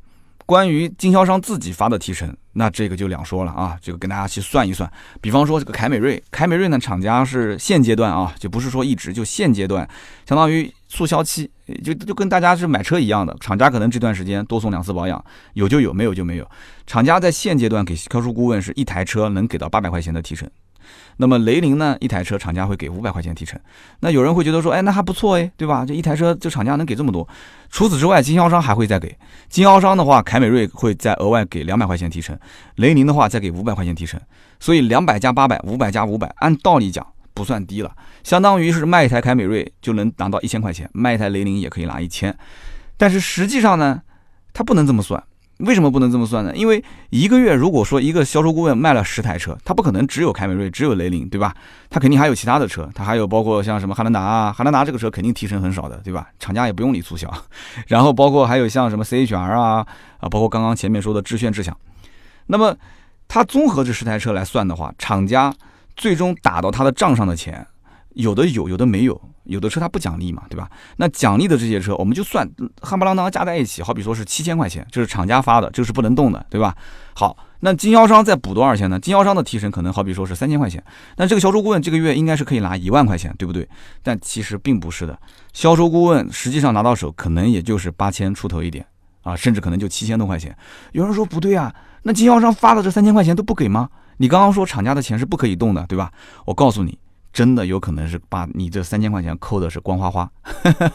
[0.52, 3.78] 关于经销商自己发的提成，那这个就两说了啊。
[3.82, 9.88] 这个跟大家去算一算，比方说这个凯美瑞，凯美瑞呢，厂家是现阶段啊，就不是说一直就现阶段，
[10.28, 11.50] 相当于促销期，
[11.82, 16.46] 就就跟大家是买车一样的，厂家可能这段时间多送两次保养，有就有，没有就没有。
[16.86, 20.46] 厂家在现阶段给销售顾问是一台车能给到八百块钱的提成。
[21.18, 21.96] 那么雷凌呢？
[22.00, 23.60] 一台车厂家会给五百块钱提成。
[24.00, 25.86] 那有人会觉得说，哎，那还不错哎，对吧？
[25.86, 27.28] 这一台车，这厂家能给这么多。
[27.70, 29.16] 除此之外，经销商还会再给。
[29.50, 32.38] 经销商的话，凯美瑞会再额外给两百块钱提成，
[32.76, 34.20] 雷凌的话再给五百块钱提成。
[34.60, 37.92] 所以两百加八百，五百加五百，按道理讲不算低了，
[38.24, 42.36] 相当于是卖一台凯美瑞就能拿到一千块钱，卖一台雷凌也可以拿一千。
[42.98, 44.02] 但是实际上呢，
[44.54, 45.22] 它不能这么算。
[45.66, 46.56] 为什么不能这么算呢？
[46.56, 51.56] 因为一个月如果说一个销售顾问卖了十台车，他不可能只有凯美瑞，只有雷凌，对吧？
[51.90, 56.28] 他肯定还有其他的车，他还有包括像什么汉兰达啊，汉兰达这个车肯定提成很少的，对吧？
[56.40, 57.32] 厂家也不用你促销。
[57.88, 59.86] 然后包括还有像什么 CHR 啊
[60.20, 61.76] 啊，包括刚刚前面说的致炫、智享。
[62.48, 62.76] 那么
[63.28, 65.54] 他综合这十台车来算的话，厂家
[65.96, 67.66] 最终打到他的账上的钱，
[68.16, 69.22] 有的有，有的没有。
[69.52, 70.70] 有的车它不奖励嘛，对吧？
[70.98, 72.50] 那奖励的这些车，我们就算
[72.82, 76.76] 夯不啷当加在一起，好比说是七千块钱，这是厂家发的，这个是不能动的，对吧？
[77.14, 79.00] 好，那经销商再补多少钱呢？
[79.00, 80.84] 经销商的提成可能好比说是三千块钱，
[81.18, 83.68] 那这个销售顾问这个月应该是可以拿一万块钱，对不对？
[84.02, 85.20] 但其实并不是的，
[85.54, 88.86] 销售顾问实际上拿到手可能也就是八千出头一点
[89.24, 90.56] 啊，甚至可能就七千多块钱。
[90.94, 93.90] 有人说不对啊，那经销商发的这三千块钱都不给吗？
[94.18, 96.12] 你刚刚说厂家的钱是不可以动的，对吧？
[96.46, 96.98] 我告诉你。
[97.34, 100.30] 真的有可能是把你这三千块钱扣的是光花花，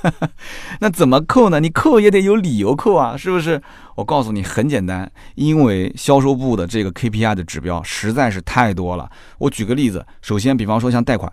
[0.81, 1.61] 那怎么扣呢？
[1.61, 3.61] 你扣也得有理由扣啊，是不是？
[3.95, 9.11] 我告诉你很简单，因为销售部的这个 KPI 的指标实在是太多了。
[9.39, 11.33] 我举个例子，首先，比方说像贷款，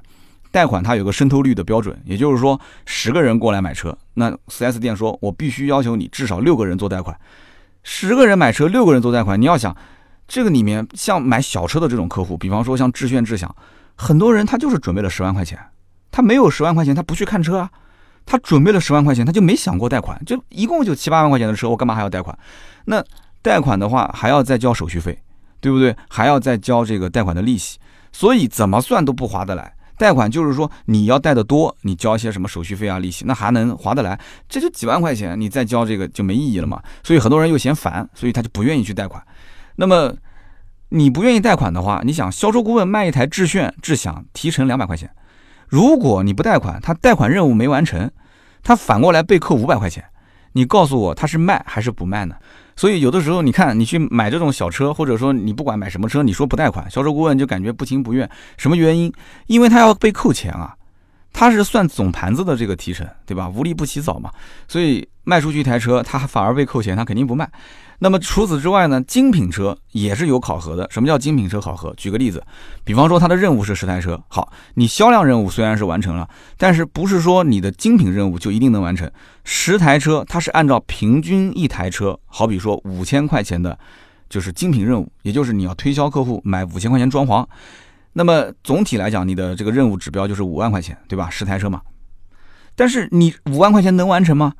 [0.52, 7.20] 贷款它有个渗透率的标准，也就是说，十个人过来买车，那 4S 店说我必须要求你至少六个人做贷款，
[7.84, 9.76] 十个人买车，六个人做贷款，你要想
[10.30, 13.54] 这个里面像买小车的这种客户，比方说像致炫、智享。
[13.96, 15.60] 很多人他就是准备了十万块钱，
[16.12, 17.70] 他没有十万块钱，他不去看车啊。
[18.26, 22.38] 他准备了十万块钱，他就没想过贷款，就一共就七八万块钱的车，我干嘛还要贷款？
[22.86, 23.04] 那
[23.42, 25.22] 贷款的话还要再交手续费，
[25.60, 25.94] 对不对？
[26.10, 27.78] 还要再交这个贷款的利息，
[28.14, 29.74] 所以怎么算都不划得来。
[29.98, 34.18] 贷款就是说你要贷的多，你交一些什么手续费啊、利息，那还能划得来？
[34.48, 36.82] 这就几万块钱，你再交这个就没意义了嘛。
[37.04, 39.22] 所以很多人又嫌烦，所以他就不愿意去贷款。
[39.76, 40.14] 那么。
[40.96, 45.10] 你不愿意贷款的话，你想销售顾问卖一台致炫、智享提成两百块钱，
[45.68, 48.12] 如果你不贷款，他贷款任务没完成，
[48.62, 50.06] 他反过来被扣五百块钱，
[50.52, 52.36] 你告诉我他是卖还是不卖呢？
[52.76, 59.12] 所以有的时候你看你去买这种小车，或者说你不管买什么车，你说不贷款，销售顾问就感觉不情不愿，什么原因？
[59.48, 60.76] 因为他要被扣钱啊，
[61.34, 63.50] 他是算总盘子的这个提成，对吧？
[63.50, 64.30] 无利不起早嘛，
[64.68, 67.50] 所以卖出去一台车，他反而被扣钱，他肯定不卖。
[68.04, 70.86] 那么除此之外呢，精品车也是有考核的。
[70.92, 71.94] 什么叫精品车考核？
[71.96, 72.44] 举个例子，
[72.84, 79.10] 比方说它的任务是十台车，好，你销量任务虽然是完成了，但是不是说你的精品任务就一定能完成？
[79.46, 83.80] 十台车它是按照平均一台车，好比说五千块钱的，
[84.28, 87.48] 就是精品任务，也就是你要推销客户买五千块钱装潢。
[88.12, 91.30] 那么总体来讲，你的这个任务指标就是五万块钱，对吧？
[91.30, 91.80] 十台车嘛。
[92.76, 94.52] 但是你五万块钱能完成吗？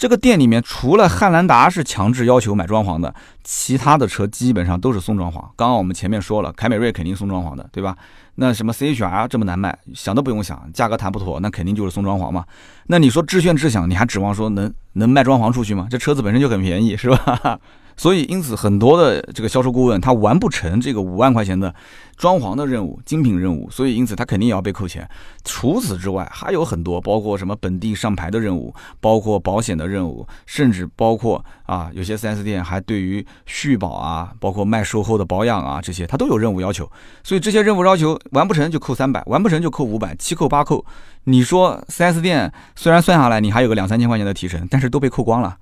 [0.00, 5.34] 这个店里面除了汉兰达是强制要求买装潢的，其他的车基本上都是送装潢。
[5.54, 7.94] 刚刚我们前面说了，凯美瑞肯定送装潢的，对吧？
[8.36, 12.46] 那什么 CHR 这么难卖，想都不用想，价格谈不妥，那肯定就是送装潢嘛。
[12.86, 15.86] 那你说致炫、致享，你还指望说能能卖装潢出去吗？
[15.90, 17.60] 这车子本身就很便宜，是吧？
[18.00, 21.74] 所以，因此很多的这个销售顾问他完不成这个五万块钱的
[22.16, 25.06] 装潢的任务、精品任务，所以因此他肯定也要被扣钱。
[25.44, 36.90] 除此之外，还有很多，包括什么本地上牌的任务，包括保险的任务，甚至包括啊，有些 4S 店还对于续保啊，包括卖售后的保养啊这些，他都有任务要求。
[37.22, 40.82] 所以这些任务要求完不成就扣三百，完不成就扣五百，七扣八扣。
[41.24, 45.54] 你说 4S 店虽然算下来你还有个两三千块钱的提成，但是都被扣光了。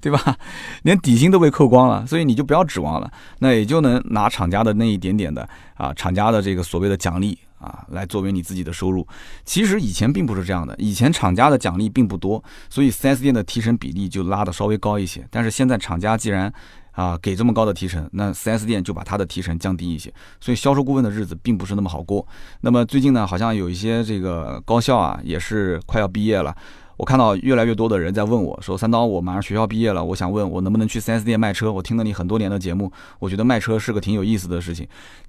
[0.00, 0.36] 对吧？
[0.82, 3.10] 连底薪都被扣光了，所以你就不要指望了。
[3.38, 9.06] 那也就能拿厂家的那一点点的啊，厂家的这个所谓的奖励啊，来作为你自己的收入。
[9.44, 15.26] 其实以前并不是这样的，以前厂家的奖励并不多，所以 4S 店的提成比例就拉的稍微高一些。
[15.30, 16.52] 但是现在厂家既然
[16.92, 22.26] 啊给这么高的提成，那 4S 店就把它的提成降低一些，所以销售顾问的日子并不是那么好过。
[22.62, 26.56] 那么最近呢，好像有一些这个高校啊，也是快要毕业了。
[27.00, 31.72] 我看到越来越多的人在问我说：“三刀，我马上学校毕业了，我想问我能不能去 4S 店卖车？
[31.72, 34.86] 我听了你很多年的节目，我觉得卖车是个挺有意思的事情。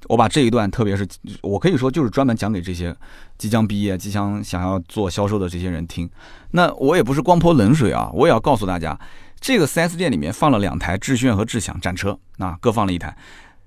[0.09, 1.07] 我把这一段，特别是
[1.41, 2.93] 我可以说就是专门讲给这些
[3.37, 6.09] 即将毕业、即将想要做销售的这些人听。
[6.51, 8.99] 那我也不是光泼冷水啊，我也要告诉大家，
[9.39, 13.15] 这个 4S 店里面放了两台致炫和智享展车那，各放了一台。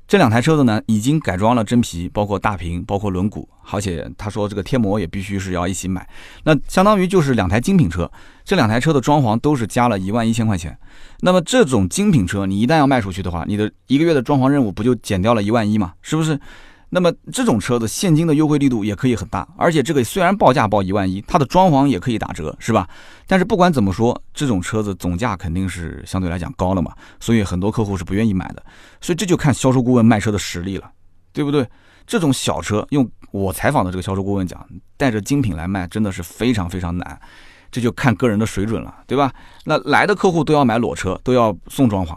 [0.07, 6.07] 这两台车子呢，已经改装了真皮，包括大屏，包括轮毂，而且他说这个贴膜也必须是要一起买，
[6.45, 8.11] 那相当于就是两台精品车。
[8.45, 10.77] 这两台车的装潢都是加了一万一千块钱。
[11.21, 15.95] 那么这种精品车，你一旦要卖出去的话，你的一个月的装潢任务不就减掉了一万一嘛？
[16.03, 16.39] 是不是？
[16.95, 22.89] 那么这种车子现金的优惠力度也可以很大，而且这个虽然报价报一万一，它的装潢也可以打折，是吧？
[23.27, 28.63] 但是不管怎么说，这种车子总价肯定是相对来讲高了嘛，所以很多客户是不愿意买的。
[29.01, 30.89] 所以这就看销售顾问卖车的实力了，
[31.33, 31.69] 对不对？
[32.07, 34.65] 这种小车，用我采访的这个销售顾问讲，
[34.97, 37.21] 带着精品来卖，真的是非常非常难。
[37.73, 39.33] 这就看个人的水准了，对吧？
[39.65, 42.17] 那来的客户都要买裸车，都要送装潢。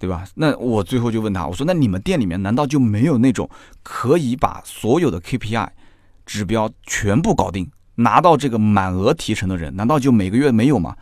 [0.00, 0.24] 对吧？
[0.34, 3.48] 那我最后就问他，我说：“那你们店里面难道就没有那种
[3.82, 5.68] 可以把所有的 KPI
[6.24, 9.76] 指标全部搞定，拿到这个满额提成的人？
[9.76, 10.96] 难道就每个月没有吗？”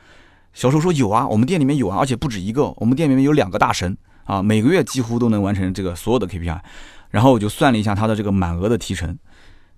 [0.52, 2.74] 销售说：“有啊，我们店里面有啊，而且不止一个。
[2.78, 6.58] 我们店里面有两个大神啊，每个月几乎都能完成这个所有的 KPI。
[7.11, 9.16] 然后我就算了一下他的这个满额的提成，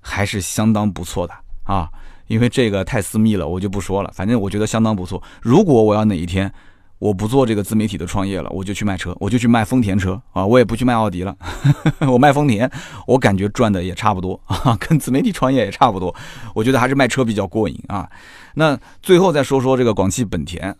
[0.00, 1.90] 还是相当不错的啊。
[2.26, 4.11] 因为这个太私密了，我就不说了。
[4.14, 5.22] 反正我觉得相当不错。
[5.42, 6.50] 如果我要哪一天……
[7.01, 11.35] 我不做这个自媒体的创业了，我就去卖车，我就去卖丰田车啊，我也不去卖奥迪了，
[12.07, 12.71] 我卖丰田，
[13.09, 16.15] 我感觉赚的也差不多啊，跟自媒体创业也差不多，
[16.55, 18.09] 我觉得还是卖车比较过瘾啊。
[18.55, 20.77] 那最后再说说这个广汽本田。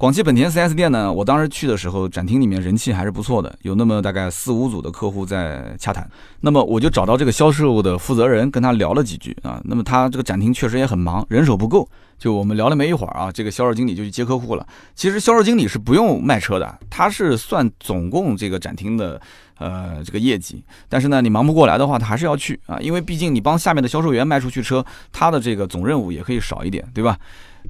[0.00, 6.10] 广汽本田 4S 店呢，我当时去的时候，展厅里面人气还是不错的，有那么大概四五组的客户在洽谈。
[6.40, 9.60] 那么我就找到这个销售的负责人，跟他聊了几句啊。
[9.62, 11.86] 那么他这个展厅确实也很忙，人手不够。
[12.18, 14.66] 就我们聊了没一会儿啊，这个销售经理就去接客户了。
[14.94, 19.20] 其实销售经理是不用卖车的，他是算总共这个展厅的
[19.58, 20.64] 呃这个业绩。
[20.88, 24.82] 但是呢，你忙不过来的话，他还是要去啊，因为毕竟你帮下面的销售员卖出去车，
[25.12, 27.18] 他的这个总任务也可以少一点，对吧？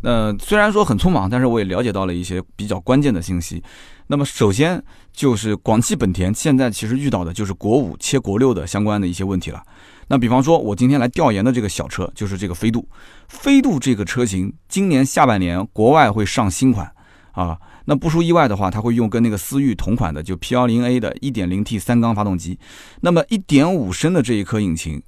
[0.02, 3.62] 那虽然说很匆忙，但是我也了解到了一些比较关键的信息。
[4.06, 9.62] 那么首先就是广汽本田现在其实遇到的就是国五切国六的相关的一些问题了。
[10.08, 12.88] 那比方说，我今天来调研的这个小车就是这个飞度，
[13.28, 16.90] 飞度这个车型今年下半年国外会上新款
[17.32, 17.56] 啊。
[17.84, 22.58] 那不出意外的话，它会用跟那个思域同款的就 P10A 的 1.0T 三缸发动机。
[23.00, 25.02] 那么1.5升的这一颗引擎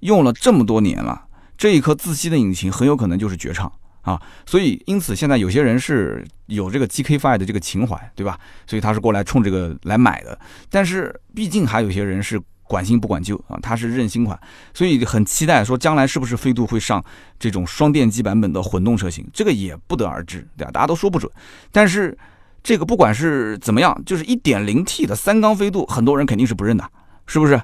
[0.00, 3.70] 用了这么多年了，这一颗自吸的引擎很有可能就是绝唱。
[4.02, 8.38] 啊，所以因此现在有些人是有这个 GK5 的这个情怀，对吧？
[8.66, 10.38] 所以他是过来冲这个来买的。
[10.68, 14.38] 但是毕竟还有些人是管新不管旧啊，他是认新款，
[14.72, 17.04] 所以很期待说将来是不是飞度会上
[17.38, 20.70] 这种双电机版本的混动车型，这个也不得而知，对吧？
[20.70, 21.30] 大家都说不准。
[21.72, 22.16] 但是
[22.62, 26.88] 这个不管是怎么样，就是 1.0T 的三缸飞度，很多人肯定是不认的，
[27.26, 27.60] 是不是？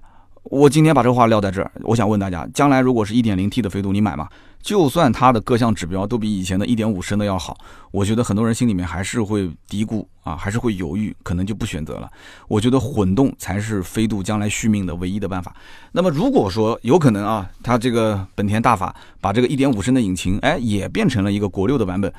[0.49, 4.29] 我今天把这个话撂在这儿，我想问大家，将来如果是一点零 T 的飞度，你买吗？
[4.67, 7.57] 就算它的各项指标都比以前的一点五升的要好，
[7.93, 12.11] 我觉得很多人心里面还是会嘀咕啊，还是会犹豫，可能就不选择了。
[12.49, 15.55] 我觉得混动才是飞度将来续命的唯一的办法。
[15.93, 22.13] 那么如果说有可能啊，它这个本田大法把这个一点五升的引擎，哎，也变成了一个国六的版本，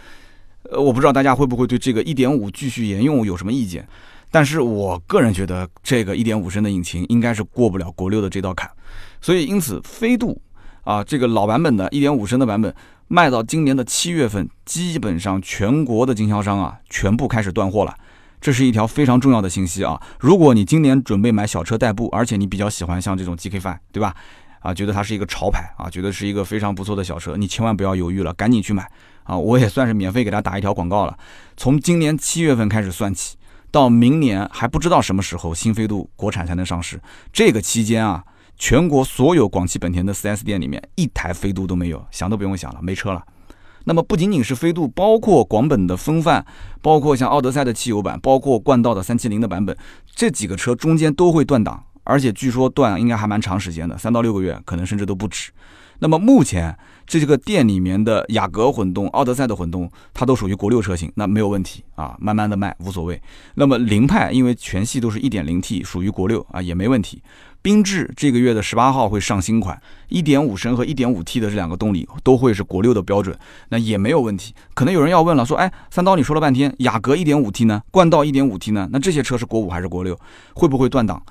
[0.72, 3.86] 呃，我不知道大家会不会对这个一点五继续沿用有什么意见。
[4.32, 8.70] 但是我个人觉得，这个1.5升的引擎应该是过不了国六的这道坎，
[9.22, 10.42] 所以因此飞度
[10.88, 12.74] 啊，这个老版本的1.5升的版本
[13.10, 17.94] 卖到今年的七月份，基本上全国的经销商啊全部开始断货了，
[18.40, 20.02] 这是一条非常重要的信息啊！
[20.18, 24.16] 如果你今年准备买小车代步，而且你比较喜欢像这种 GK5，对吧？
[24.62, 28.90] 啊，觉得它是一个潮牌啊，觉得是一个非常不错的小车，你千万不要犹豫了，赶紧去买
[29.24, 29.38] 啊！
[29.38, 31.18] 我也算是免费给他打一条广告了，
[31.58, 33.36] 从今年七月份开始算起。
[33.70, 36.98] 到明年还不知道什么时候新飞度国产才能上市。
[37.34, 38.24] 这个期间啊，
[38.58, 43.24] 全国所有广汽本田的 4S 店里面一台飞度都没有，想都不用想了，没车了。
[43.86, 46.46] 那么不仅仅是飞度，包括广本的风范，
[46.82, 49.78] 包括像奥德赛的汽油版，包括冠道的370的版本，
[50.14, 55.52] 这几个车中间都会断档，而且据说断应该还蛮长时间的，三到六个月，可能甚至都不止。
[56.00, 63.20] 那么目前这个店里面的雅阁混动、奥德赛的混动，它都属于国六车型，那没有问题啊，慢慢的卖无所谓。
[63.56, 67.24] 那么凌派因为全系都是一点零 T，属于国六啊，也没问题。
[67.68, 69.78] 缤智这个月的十八号会上新款，
[70.08, 74.54] 一点五升和一点五 T 的这两个动力都会是国六的标准，那也没有问题。
[74.74, 80.18] 可能有人要问了，说哎，三刀你说了半天，雅阁一点五 T 呢，冠道一点五 T 呢，那这些车是国五还是国六？
[80.54, 81.22] 会不会断档？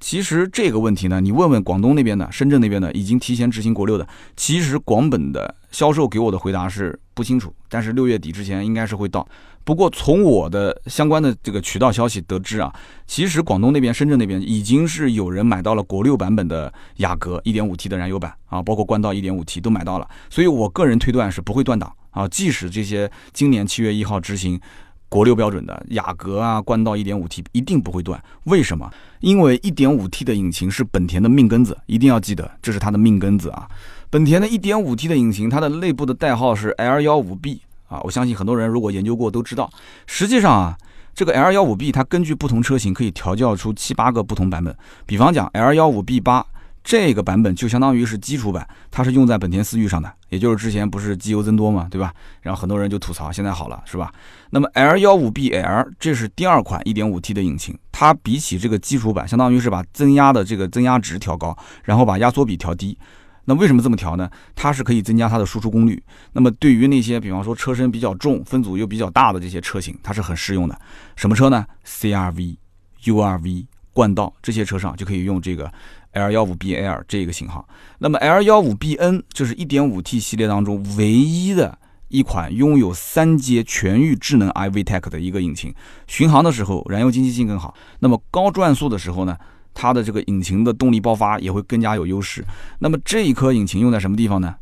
[0.00, 4.04] 其实这个问题呢，你问问广东那边的、深圳那边的，已经提前执行国六的。
[4.36, 9.24] 其实广本的销售给我的回答是不清楚，但是六月底之前应该是会到。
[9.64, 12.72] 不过从我的相关的这个渠道消息得知啊，
[13.06, 20.08] 其实广东那边、深圳那边已经是有人买到了国六版本的雅阁 1.5T 的燃油版啊，包括冠道 1.5T 都买到了。
[20.28, 24.60] 所以我个人推断是不会断档啊，即使这些今年七月一号执行。
[25.06, 28.20] 国六标准的雅阁啊，冠道 1.5T 一定不会断。
[28.44, 28.90] 为什么？
[29.20, 33.68] 因为 1.5T 的引擎是本田的命根子，一定要记得，这是它的命根子啊。
[34.10, 38.00] 本田的 1.5T 的引擎，它的内部的代号是 L15B 啊。
[38.02, 39.70] 我相信很多人如果研究过都知道。
[40.06, 40.76] 实际上啊，
[41.14, 44.76] 这个 L15B 它根据不同车型可以调教出七八个不同版本。
[45.06, 46.44] 比方讲 L15B8。
[46.86, 52.12] 这个版本就相当于是基础版，它是用在本田思域上的，也就是之前不是机油增多嘛，对吧？
[52.42, 54.12] 然后很多人就吐槽，现在好了，是吧？
[54.50, 62.98] 那么 L15BL 这是第二款 1.5T 的引擎，它比起这个基础版，相当于是把增压的这个增压值调高，然后把压缩比调低。
[63.46, 64.30] 那为什么这么调呢？
[64.54, 66.02] 它是可以增加它的输出功率。
[66.32, 70.80] 那么对于那些比方说车身比较重、分组又比较大的这些车型，它是很适用的。
[71.16, 72.56] 什么车呢？CRV、
[73.04, 75.72] URV、冠道这些车上就可以用这个。
[76.14, 77.68] L 幺五 B L 这个型号，
[77.98, 81.76] 那么 L 幺五 B N 就是一点五 T 系列当中唯一的
[82.06, 85.74] 一款拥有三阶全域智能 i VTEC 的一个引擎，
[86.06, 89.36] 巡航的时候燃油经济性更好，那么高转速的时候呢，
[89.74, 92.42] 它的这个引擎的动力爆发也会更加有优势。
[92.78, 94.54] 那么这一颗引擎用在什么地方呢？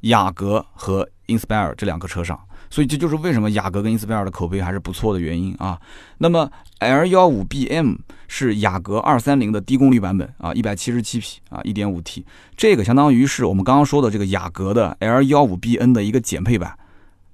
[0.00, 2.38] 雅阁和 Inspire 这两个车上。
[2.70, 5.80] 所以这就是为什么雅阁跟 Inspire 的口碑还是不错的原因啊。
[6.18, 6.50] 那么
[6.80, 7.96] L 幺五 BM
[8.26, 12.26] 是雅阁二三零的低功率版本啊，一百七十七匹啊，一点五 T，
[12.58, 16.78] 这个相当于是我们刚刚说的这个雅阁的 L 幺五 BN 的一个减配版，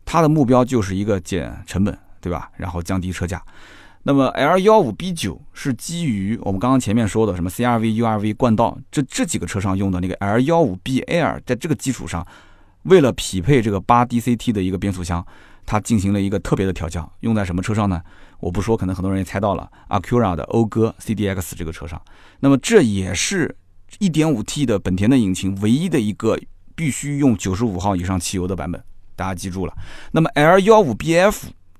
[0.04, 2.48] 它的目标就是一个减成本，对吧？
[2.56, 3.42] 然后降低车价。
[4.04, 12.26] 那么 L 幺五 B 九是基于我们刚刚前面说的什么 CRV、URV、冠道这这几个车上用的那个 L 幺五 BL，在这个基础上。
[12.82, 15.26] 为了匹配这个八 DCT 的一个变速箱，
[15.64, 18.02] 它进行了一个特别的调教，用在什么车上呢？
[18.40, 21.98] 我不说，可能很多人也猜到了，Acura 的讴歌 CDX 这个车上。
[22.40, 23.56] 那么这也是
[24.00, 26.38] 1.5T 的本田的引擎唯一的一个
[26.74, 28.84] 必须用95号以上汽油的版本，
[29.16, 29.72] 大家记住了。
[30.12, 31.36] 那么 L15BF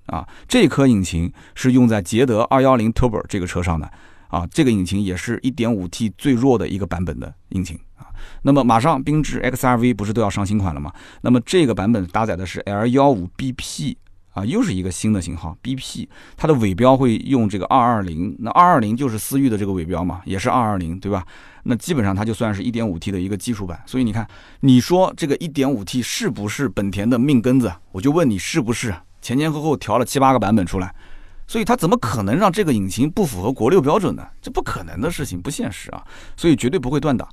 [0.07, 3.91] 啊，这颗引擎是用在捷德210 Turbo 这个车上的
[4.29, 8.07] 啊，这个引擎也是一点五 T 最弱的一个版本的引擎啊。
[8.43, 10.93] 那么马上缤智 XRV 不是都要上新款了吗？
[11.23, 13.97] 那么这个版本搭载的是 L15BP
[14.33, 21.25] 啊，又是一个新的型号 BP，它的尾标会用这个220，那220就是思域的这个尾标嘛，也是220，对吧？
[21.63, 23.81] 那基本上它就算是 1.5T 的一个基础版。
[23.87, 24.29] 所以你看，
[24.61, 27.73] 你说这个 1.5T 是不是本田的命根子？
[27.93, 28.95] 我就问你是不是？
[29.25, 30.95] 前前后后调了七八个版本出来，
[31.47, 34.27] 所以它怎么可能让这个引擎不符合国六标准呢？
[34.43, 36.05] 这不可能的事情，不现实啊！
[36.37, 37.27] 所以绝对不会断档。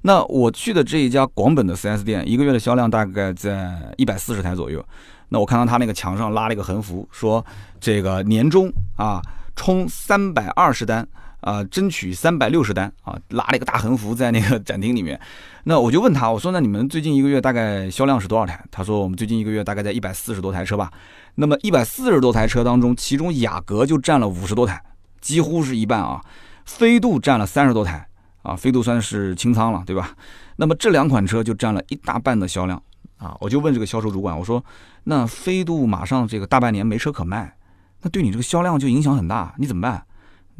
[0.00, 4.82] 那我去的这一家广本的 4S 店，一个月的销量大概在一百四十台左右。
[5.28, 7.44] 那我看到他那个墙上拉了一个横幅，说
[7.78, 9.20] 这个年终啊
[9.54, 11.06] 冲三百二十单
[11.40, 15.20] 啊，争取三百六十单啊，拉了一个大横幅在那个展厅里面。
[15.64, 18.62] 那我就问他，我说那你们最近一个月大概销量是多少台？
[18.70, 20.90] 他说我们最近一个月大概在一百四十多台车吧。
[21.34, 24.82] 那么一百四十多台车当中，其中雅阁就占了五十多台，
[25.20, 26.20] 几乎是一半啊。
[26.64, 28.06] 飞度占了三十多台。
[28.44, 30.10] 啊，飞度算是清仓了，对吧？
[30.56, 32.82] 那么这两款车就占了一大半的销量
[33.16, 33.34] 啊！
[33.40, 34.62] 我就问这个销售主管，我说
[35.04, 37.56] ：“那飞度马上这个大半年没车可卖，
[38.02, 40.04] 那对你这个销量就影响很大，你怎么办？”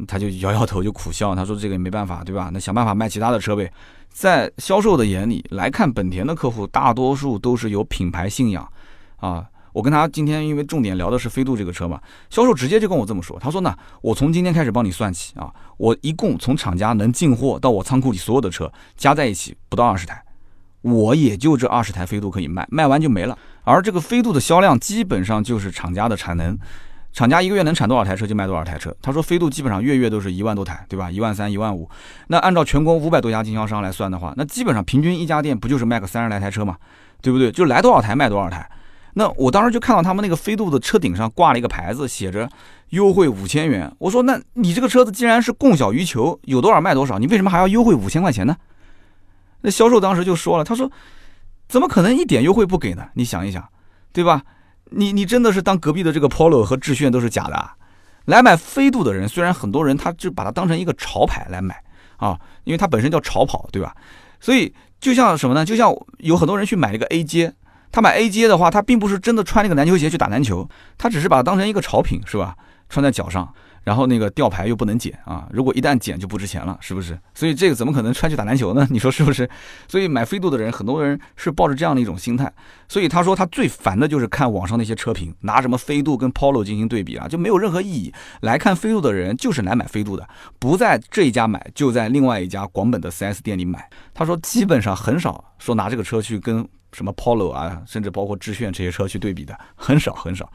[0.07, 2.49] 他就摇摇头，就苦笑，他说：“这个也没办法，对吧？
[2.51, 3.71] 那想办法卖其他的车呗。”
[4.09, 8.67] 在销售的眼里来看，本田的客户大多数都是有品牌信仰
[9.17, 9.45] 啊。
[9.75, 11.99] 我跟他今天因为重点聊的是飞度这个车嘛，
[12.29, 20.23] 销售直接就跟我这么说，他说呢，我从今天开始帮你算起啊，我一共从厂家能进货到我仓库里所有的车加在一起不到二十台，
[20.79, 23.37] 我也就这二十台飞度可以卖，卖完就没了。
[23.65, 26.57] 而这个飞度的销量基本上就是厂家的产能，
[27.11, 28.95] 厂家一个月能产多少台车就卖多少台车。
[29.01, 31.11] 他说飞度基本上月月都是一万多台，对吧？
[31.11, 31.89] 一万三、一万五。
[32.27, 36.77] 那按照全国五百多家经销商来算的话，那基本上平均一家店不就是卖个三十来台车嘛，
[37.21, 37.51] 对不对？
[37.51, 38.65] 就来多少台卖多少台。
[39.17, 42.49] 那我当时就看到他们那个飞度的车顶上挂了一个牌子，写着
[42.89, 43.89] 优惠五千元。
[43.97, 48.57] 我说，那你这个车子既然是供小于求，有多少卖多少，你为什么还要优惠五千块钱呢？
[49.61, 50.91] 那销售当时就说了，他说，
[51.69, 53.07] 怎么可能一点优惠不给呢？
[53.13, 53.67] 你想一想，
[54.11, 54.43] 对吧？
[54.91, 57.55] 你你真的是当隔壁的这个 Polo 和致炫都是假的？
[57.55, 57.75] 啊
[58.25, 61.81] 来买飞度的人，虽然很多人他就把它当成一个潮牌来买
[62.17, 63.95] 啊，因为它本身叫潮跑，对吧？
[64.39, 65.63] 所以就像什么呢？
[65.63, 67.53] 就像有很多人去买一个 A 阶。
[67.91, 70.67] 他买 AJ 的话，他并不是真的穿那个篮球鞋去打篮球，
[70.97, 72.55] 他只是把它当成一个潮品，是吧？
[72.87, 73.51] 穿在脚上，
[73.83, 77.17] 然后那个吊牌又不能剪啊，如果一旦剪就不值钱了，是不是？
[77.33, 78.85] 所以这个怎么可能穿去打篮球呢？
[78.91, 79.49] 你说是不是？
[79.87, 82.51] 所以买飞度的人，很多人是抱着这样的一种心态。
[82.87, 88.13] 所以他说他最烦的就是看网上那些车评，拿什么飞度跟 Polo 进行对比啊，就没有任何意义。
[88.41, 90.27] 来看飞度的人就是来买飞度的，
[90.59, 93.89] 不在这一家买，就在另外一家广本的 4S 店里买。
[94.13, 96.67] 他说基本上很少说拿这个车去跟。
[96.95, 100.49] 什么 Polo 啊，甚至包括致炫这些车去对比的，很少很少。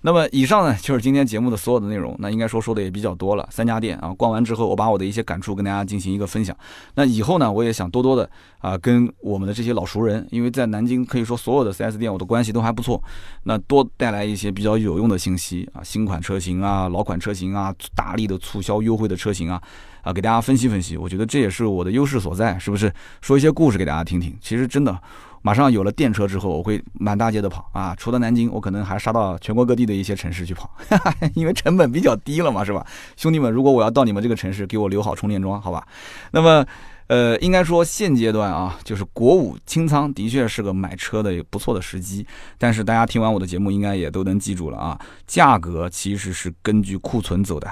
[0.00, 2.14] 那么以上呢，就是今天节目的所有的内容。
[2.18, 6.54] 那应该说说的也比较多了，三家店啊，逛完之后，我把我的一些感触跟大家进行一个分享。
[6.96, 8.28] 那以后呢，我也想多多的
[8.58, 13.02] 啊，跟我们的这些老熟人，因为在南京可以说所有的 4S 店我的关系都还不错，
[13.44, 19.62] 那多带来一些比较有用的信息啊，新款车型啊，老款车型啊，大力的促销优惠的车型啊，
[20.02, 20.98] 啊，给大家分析分析。
[20.98, 22.92] 我觉得这也是我的优势所在，是不是？
[23.22, 24.36] 说一些故事给大家听听。
[24.40, 24.98] 其实真的。
[25.46, 27.94] 马上有了电车之后，我会满大街的跑啊！
[27.98, 30.70] 除了南京，我可能还杀到全国各地的一些城市去跑，
[31.36, 32.84] 因为成本比较低了嘛，是吧？
[33.14, 35.86] 兄弟们，如果我要到你们这个城市，给我留好充电桩，好吧？
[36.30, 36.64] 那么，
[37.08, 42.26] 呃，应该说现阶段啊，就是国五清仓的确是个买车的不错的时机。
[42.56, 47.70] 但是大家听完我的节目，应该也都能记住了啊，价格其实是根据库存走的，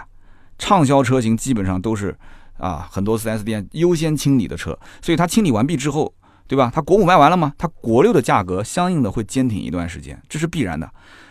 [0.58, 2.14] 畅销车型基本上都是
[2.58, 6.12] 啊，很多 4S 店优先清理的车，所以它清理完毕之后。
[6.46, 6.70] 对吧？
[6.74, 7.52] 它国五卖完了吗？
[7.56, 10.90] 它国六的价格相应的会坚挺一段时间，这是必然的。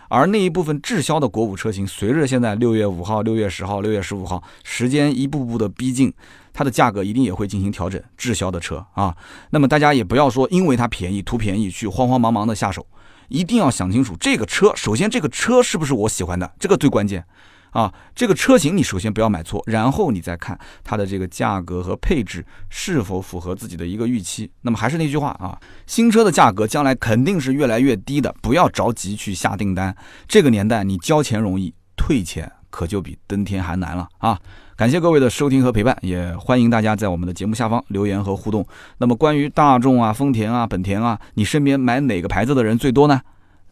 [0.10, 6.14] 而那一部分滞销的国五车型，随着现在六月五号、六月十号、六月十五号时间一步步的逼近，
[6.52, 8.02] 它的价格一定也会进行调整。
[8.18, 9.16] 滞销的车啊，
[9.52, 12.86] 那么大家也不要说因为它便宜图便宜去慌慌忙忙的下手，
[13.30, 17.24] 一定要想清楚这个车，首先这个车是不是我喜欢的，这个最关键。
[17.72, 24.52] 啊，这个车型你首先不要买错，然后你再看它的这个价格和配置是否符合自己的一个预期。
[24.62, 29.96] 那么还是那句话啊，新车的价格将来肯定是越来越低的，不要着急去下订单。
[30.28, 34.40] 这个年代你交钱容易，退钱可就比登天还难了啊！
[34.78, 38.66] 感谢各位的收听和陪伴，也欢迎大家在我们的节目下方留言和互动。
[38.98, 43.22] 那么关于大众啊、丰田啊、本田啊，你身边买哪个牌子的人最多呢？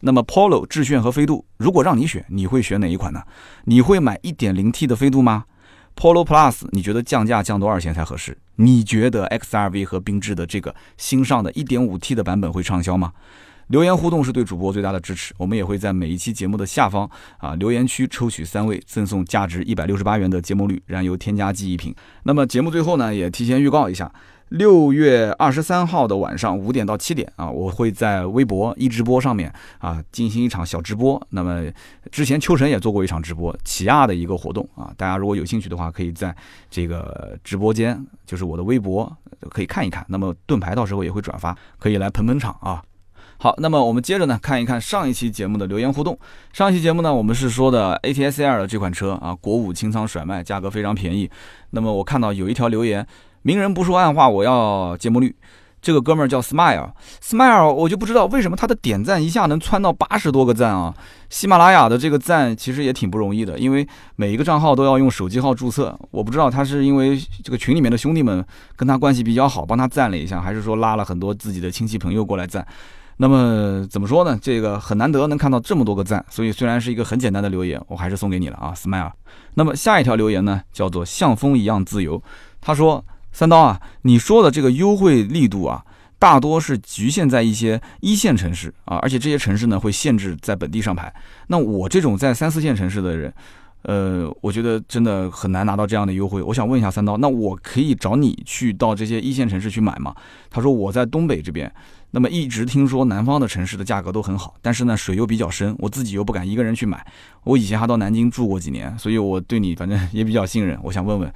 [0.00, 3.22] 那么，Polo、致炫和飞度，如果让你选，你会选哪一款呢？
[3.64, 5.44] 你会买 1.0T 的飞度吗
[5.96, 8.38] ？Polo Plus，你觉得降价降多少钱才合适？
[8.56, 13.12] 你觉得 XRV 和缤智的这个新上的 1.5T 的版本会畅销吗？
[13.68, 21.94] 留言互动是对主播最大的支持，我们也会在每一期节目的下方啊留言区抽取三位，赠送价值一百六十八元的节末绿燃油添加剂一瓶。
[22.24, 24.10] 那么节目最后呢，也提前预告一下。
[24.50, 31.20] 六月二十三号的晚上五点到七点啊，我会在微博一直播上面啊进行一场小直播。
[31.30, 31.62] 那么
[32.10, 36.34] 之前秋晨也做过一场直播，起亚的一个活动啊，大家如果有兴趣的话，可以在
[36.68, 39.16] 这个直播间，就是我的微博
[39.50, 40.04] 可以看一看。
[40.08, 42.82] 那么盾牌到时候也会转发，可以来捧捧场啊。
[43.38, 46.18] 好，那么我们接着呢看一看上一期节目的留言互动。
[46.52, 51.30] 上一期节目呢，我们是说的 A T S L 的这款车啊，国五清仓甩卖，价格非常便宜。
[51.70, 53.06] 那么我看到有一条留言。
[53.42, 55.34] 明人不说暗话，我要节目率。
[55.82, 60.94] 这个哥们儿叫 Smile，Smile，我就不知道为什么他的点赞一下能窜到八十多个赞啊！
[61.30, 65.98] 喜马拉雅的这个赞其实也挺不容易的，因为每一个账号都要用手机号注册。
[66.10, 68.44] 我不知道他是因为这个群里面的兄弟们
[68.76, 72.66] 跟他关系比较好，帮他赞了一下，还是说拉了很多自己的亲戚朋友过来赞。
[73.16, 74.38] 那么怎么说呢？
[74.42, 79.12] 这个很难得能看到这么多个赞，所以虽然是一个很简单的留言，我还是送给你了啊，Smile。
[79.54, 82.22] 那么下一条留言呢，叫做像风一样自由，
[82.60, 83.02] 他说。
[83.32, 85.84] 三刀啊，你说的这个优惠力度啊，
[86.18, 91.12] 大多是局限在一些一线城市啊，而且这些城市呢会限制在本地上牌。
[91.46, 93.32] 那我这种在三四线城市的人，
[93.82, 96.42] 呃，我觉得真的很难拿到这样的优惠。
[96.42, 100.14] 我想问一下三刀，那我可以找你去到这些一线城市去买吗？
[100.50, 101.72] 他说我在东北这边，
[102.10, 107.06] 那么一直听说南方的城市的价格都很好，但是呢水又比较深，我自己又不敢一个人去买。
[107.44, 110.78] 我以前还到南京住过几年，所以我对你反正也比较信任。
[110.82, 111.32] 我想问问，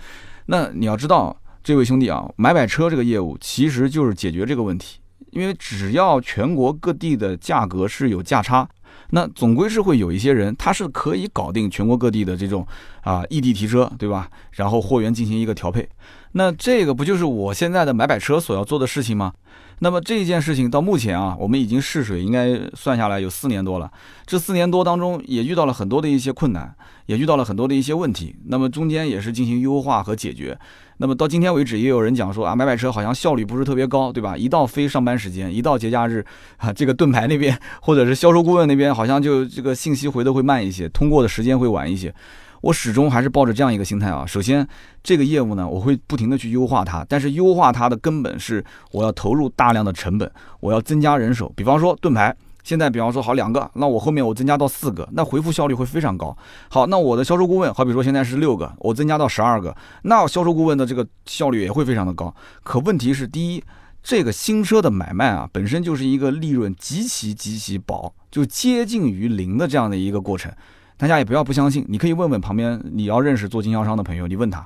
[0.46, 1.34] 那你要知道。
[1.64, 4.98] 这位兄弟啊，买买车这个业务其实就是解决这个问题，
[5.30, 8.68] 因为只要全国各地的价格是有价差，
[9.10, 12.66] 那总归是会有一些人他是可以搞定全国各地的这种
[13.02, 14.28] 啊异地提车，对吧？
[14.52, 15.88] 然后货源进行一个调配，
[16.32, 19.32] 那这个不就是我现在的买买车所要做的事情吗？
[19.80, 23.90] 那么这件事情到目前啊，我们已经试水，应该算下来有四年多了。
[24.24, 26.74] 这四年多当中，也遇到了很多的一些困难，
[27.06, 28.36] 也遇到了很多的一些问题。
[28.46, 30.56] 那么中间也是进行优化和解决。
[30.98, 34.36] 那么到今天为止，也有人讲说啊，买买车好像效率不是特别高，对吧？
[34.36, 36.24] 一到非上班时间，一到节假日
[36.58, 42.12] 啊，这个盾牌那边或者是销售顾问那边，好像就这个信息回的会慢一些，通过的时间会晚一些。
[42.60, 44.24] 我始终还是抱着这样一个心态啊。
[44.26, 44.66] 首先，
[45.02, 50.30] 这个业务呢，我会不停的去优化它，但是优化它的根本是我要投入大量的成本，
[50.60, 51.52] 我要增加人手。
[51.54, 56.34] 比方说盾牌，现在比方说好两个，那我后面我增加到四个，那回复效率会非常高。
[56.70, 62.34] 好，那我的销售顾问，好比说现在是六个，我增加到十二个，那销售顾问的这个效率也会非常的高。
[62.62, 63.62] 可问题是，第一，
[64.04, 70.52] 这个新车的买卖啊，本身就是一个利润极其极其薄，就接近于零的这样的一个过程。
[70.98, 74.64] 大家也不要不相信，你可以问问旁边你要认识做经销商的朋友，你问他，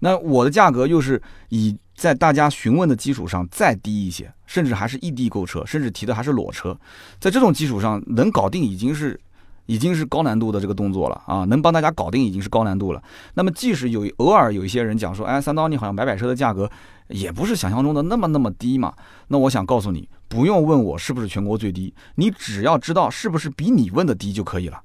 [0.00, 6.78] 那我的价格又是以在大家询问的基础上再低一些，甚至还是异地购车，甚至提的还是裸车，
[7.18, 9.18] 在这种基础上能搞定已经是。
[9.66, 13.02] 已经是高难度的这个动作了啊，能帮大家搞定已经是高难度了。
[13.32, 16.70] 那么即使有偶尔有一些人讲说，哎，三刀你好像买买车的价格
[17.08, 18.94] 也不是想象中的那么那么低嘛。
[19.28, 24.80] 那我想告诉你，不用问我是不是全国最低，你只要知道是不是比你问的低就可以了。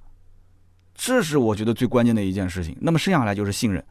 [0.96, 2.76] 这是我觉得最关键的一件事情。
[2.82, 3.84] 那么剩下来就是信任。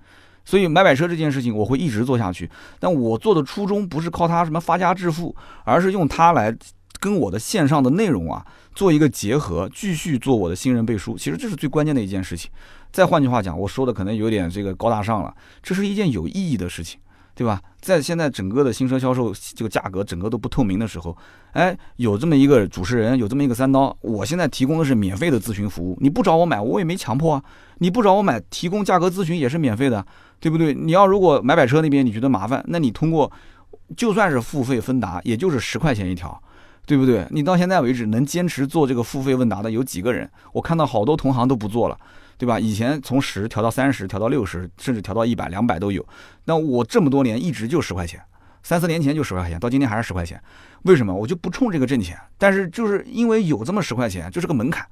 [0.45, 6.57] 所以买买车这件事情我会一直做下去，但我做的初衷不是靠它什么发家致富，而是用它来。
[7.01, 12.51] 跟我的线上的内容啊做一个结合，继续做我的新人背书，其实这是最关键的一件事情。
[12.91, 16.99] 再换句话讲，我说的可能有点这个高大上了，这是一件有意义的事情，
[17.39, 17.63] 对吧？
[17.81, 21.17] 在现在整个的新车销售这个价格整个都不透明的时候，
[21.53, 27.45] 哎，有这么一个主持人，有这么一个三刀，我现在提供的是免费的咨询服务，你不找我买，我也没强迫啊。
[27.79, 30.05] 你不找我买，提供价格咨询也是免费的，
[30.41, 30.75] 对不对？
[30.75, 33.31] 你要如果买买车那边你觉得麻烦，那你通过
[33.97, 36.43] 就算是付费分达，也就是十块钱一条。
[36.87, 37.27] 对不对？
[37.31, 40.27] 你到现在为止能坚持做这个付费问答的有几个人？
[40.55, 41.99] 我看到好多同行都不做了，
[42.39, 42.59] 对吧？
[42.59, 46.07] 以前从十调到三十，调到六十，甚至调到一百、两百都有。
[46.45, 48.23] 那我这么多年一直就十块钱，
[48.63, 50.41] 三四年前就十块钱，到今天还是十块钱。
[50.83, 51.13] 为什么？
[51.13, 54.87] 我就不冲这个挣钱，但是就是因为有这么十块钱，就是个门槛。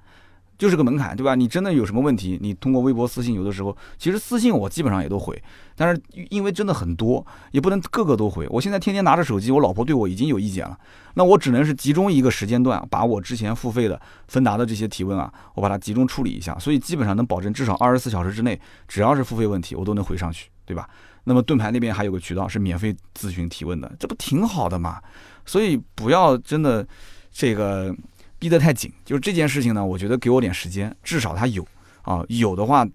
[0.58, 1.34] 就是个门槛，对吧？
[1.34, 5.40] 你真的有什么问题，你通过微博私信，有的时候其实私信我基本上也都回，
[5.74, 8.46] 但是因为真的很多，也不能个个都回。
[8.48, 10.78] 我现在天天拿着手机，我老婆对我已经有意见了，
[11.14, 20.88] 那我只能是集中一个时间段，把我之前付费的芬达的这些提问啊，我把它集中处理一下，所以基本上能保证至少二十四小时之内，只要是付费问题，我都能回上去，对吧？
[21.24, 25.02] 那么盾牌那边还有个渠道是免费咨询提问的，这不挺好的嘛？
[25.44, 26.86] 所以不要真的
[27.30, 27.94] 这个。
[28.38, 31.66] 逼得太紧，就是这件事情呢，我觉得给我点时间，至少它有
[32.02, 32.86] 啊，有的话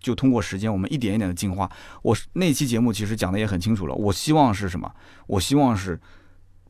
[0.00, 1.70] 就通过时间，我们一点一点的进化。
[2.02, 4.90] 我那期节目其实讲的也很清楚了，我希望是什么？
[5.26, 6.00] 我希望是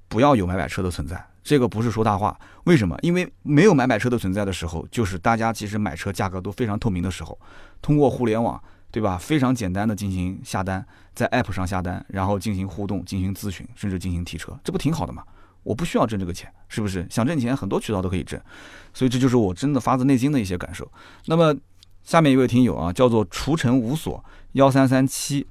[0.08, 2.38] 不要有买买车的存在，这个不是说大话。
[2.64, 2.98] 为什么？
[3.02, 7.38] 因为没有买买车的存在的时候，就是大家其实买车价格都非常透明的时候，
[7.80, 8.60] 通过互联网，
[8.90, 9.16] 对吧？
[9.16, 15.22] 非常简单的进行下单，在 App 上下单，然后进行互动、进行咨询，甚至进行提车，这不挺好的吗？
[15.66, 17.04] 我不需要挣这个钱，是不是？
[17.10, 18.40] 想挣钱，很多渠道都可以挣，
[18.94, 20.88] 所以这就是我真的发自内心的一些感受。
[21.24, 21.52] 那么，
[22.04, 25.44] 下面一位听友啊，叫做除尘无所幺三三七，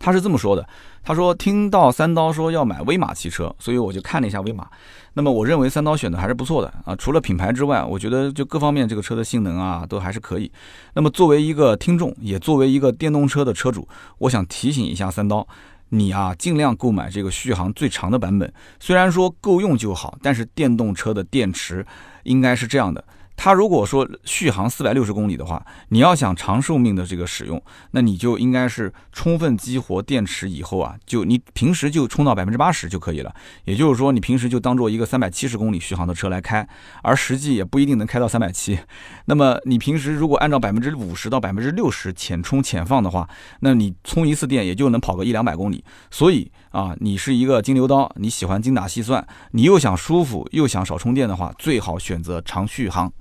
[0.00, 0.68] 他是这么说的：
[1.04, 4.68] 他说听到三刀说要买威马汽车，所以我就看了一下威马。
[5.14, 10.50] 那么我认为三刀选的还是不错的啊，除了品牌之外，我觉得就各方面这个车的性能啊都还是可以。
[10.94, 13.86] 那么作为一个听众，也作为一个电动车的车主，
[14.18, 15.46] 我想提醒一下三刀。
[15.94, 18.50] 你啊，尽量购买这个续航最长的版本。
[18.80, 21.86] 虽然说够用就好，但是电动车的电池
[22.22, 23.04] 应该是这样的。
[23.44, 33.34] 它如果说续航四百六十公里的话，你要想长寿命的这个使用，那你就应该是充分激活电池以后啊，就你平时就充到百分之八十就可以了。
[33.64, 36.64] 也就是说，你平时就当做一个三百七十公里续航的车来开，
[37.02, 38.78] 而实际也不一定能开到三百七。
[39.26, 43.28] 那么你平时如果按照百分之五十到百分之六十浅充浅放的话，
[43.58, 45.84] 那你充一次电也就能跑个一两百公里。
[46.12, 53.12] 所以啊，你是一个金牛刀，你喜欢精打细算，你又想舒服又想少充电的话，最好选择长续航。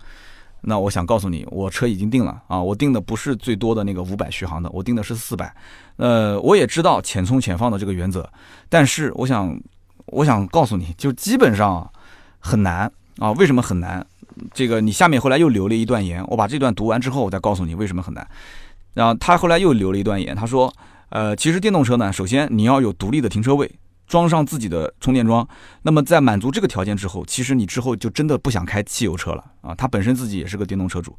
[0.61, 2.61] 那我想告诉你，我车已经定了啊！
[2.61, 5.53] 我定的不是最多的那个五百续航的，我定的是四百。
[5.97, 8.29] 呃，我也知道浅充浅放的这个原则，
[8.69, 9.59] 但是我想，
[10.05, 11.91] 我想告诉你就基本上
[12.39, 13.31] 很难啊！
[13.31, 14.05] 为什么很难？
[14.53, 18.25] 这个你下面后来又留了一段言，我把这段读完之后，我再告诉你为什么很难。
[18.93, 20.71] 然后他后来又留了一段言，他说，
[21.11, 23.71] 呃，其实电动车呢，首先你要有独立的停车位。
[24.07, 25.47] 装上自己的充电桩，
[25.83, 29.73] 那么在满足这个条件之后，其实你之后就真的不想开汽油车了啊！
[29.73, 31.17] 他本身自己也是个电动车主。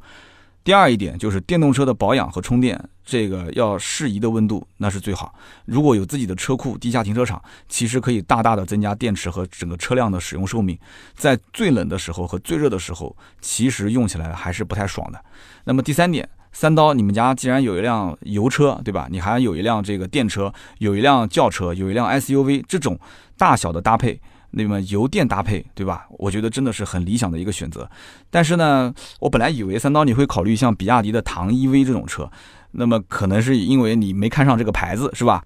[0.63, 5.33] 第二一点就是电动车的保养和充电，这个要适宜的温度那是最好。
[5.65, 10.77] 如果有自己的车库、地下停车场，其实可以大大的增加电池和整个车辆的使用寿命。
[11.15, 15.19] 在最冷的时候和最热的时候，其实用起来还是不太爽的。
[15.63, 16.29] 那么第三点。
[16.53, 19.07] 三刀，你们家既然有一辆油车，对吧？
[19.09, 22.97] 你还有一辆这个电车，有一辆轿车，有一辆 SUV，这种
[23.37, 26.05] 大小的搭配，那么油电搭配，对吧？
[26.11, 27.89] 我觉得真的是很理想的一个选择。
[28.29, 32.29] 但是呢，我本来以为三刀你会考虑像比亚迪的唐 EV 这种车，
[32.71, 35.43] 那么可能是因为你没看上这个牌子，是吧？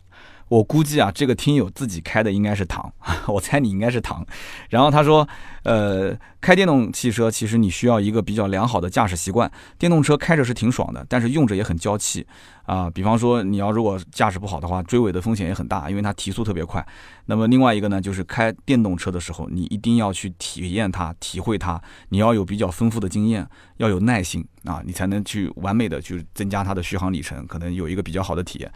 [0.50, 2.90] 我估计啊，这个听友自己开的应该是唐，
[3.28, 4.26] 我猜你应该是唐。
[4.70, 5.28] 然后他说，
[5.68, 9.52] 呃，开电动汽车其实你需要一个比较良好的驾驶习惯。
[9.78, 12.26] 电动车开着是挺爽的，但是用着也很娇气
[12.66, 12.90] 啊。
[12.90, 16.86] 比方说你要如果驾驶不好的话，追尾的风险也很大，因为它提速特别快。
[17.26, 23.46] 那么另外一个呢，就是开电动车的时候，你一定要去体验它、体会它，你要有比较丰富的经验，
[23.76, 28.72] 要有耐心啊，你才能去完美的去增加它的续航里程，可能有一个比较好的体验。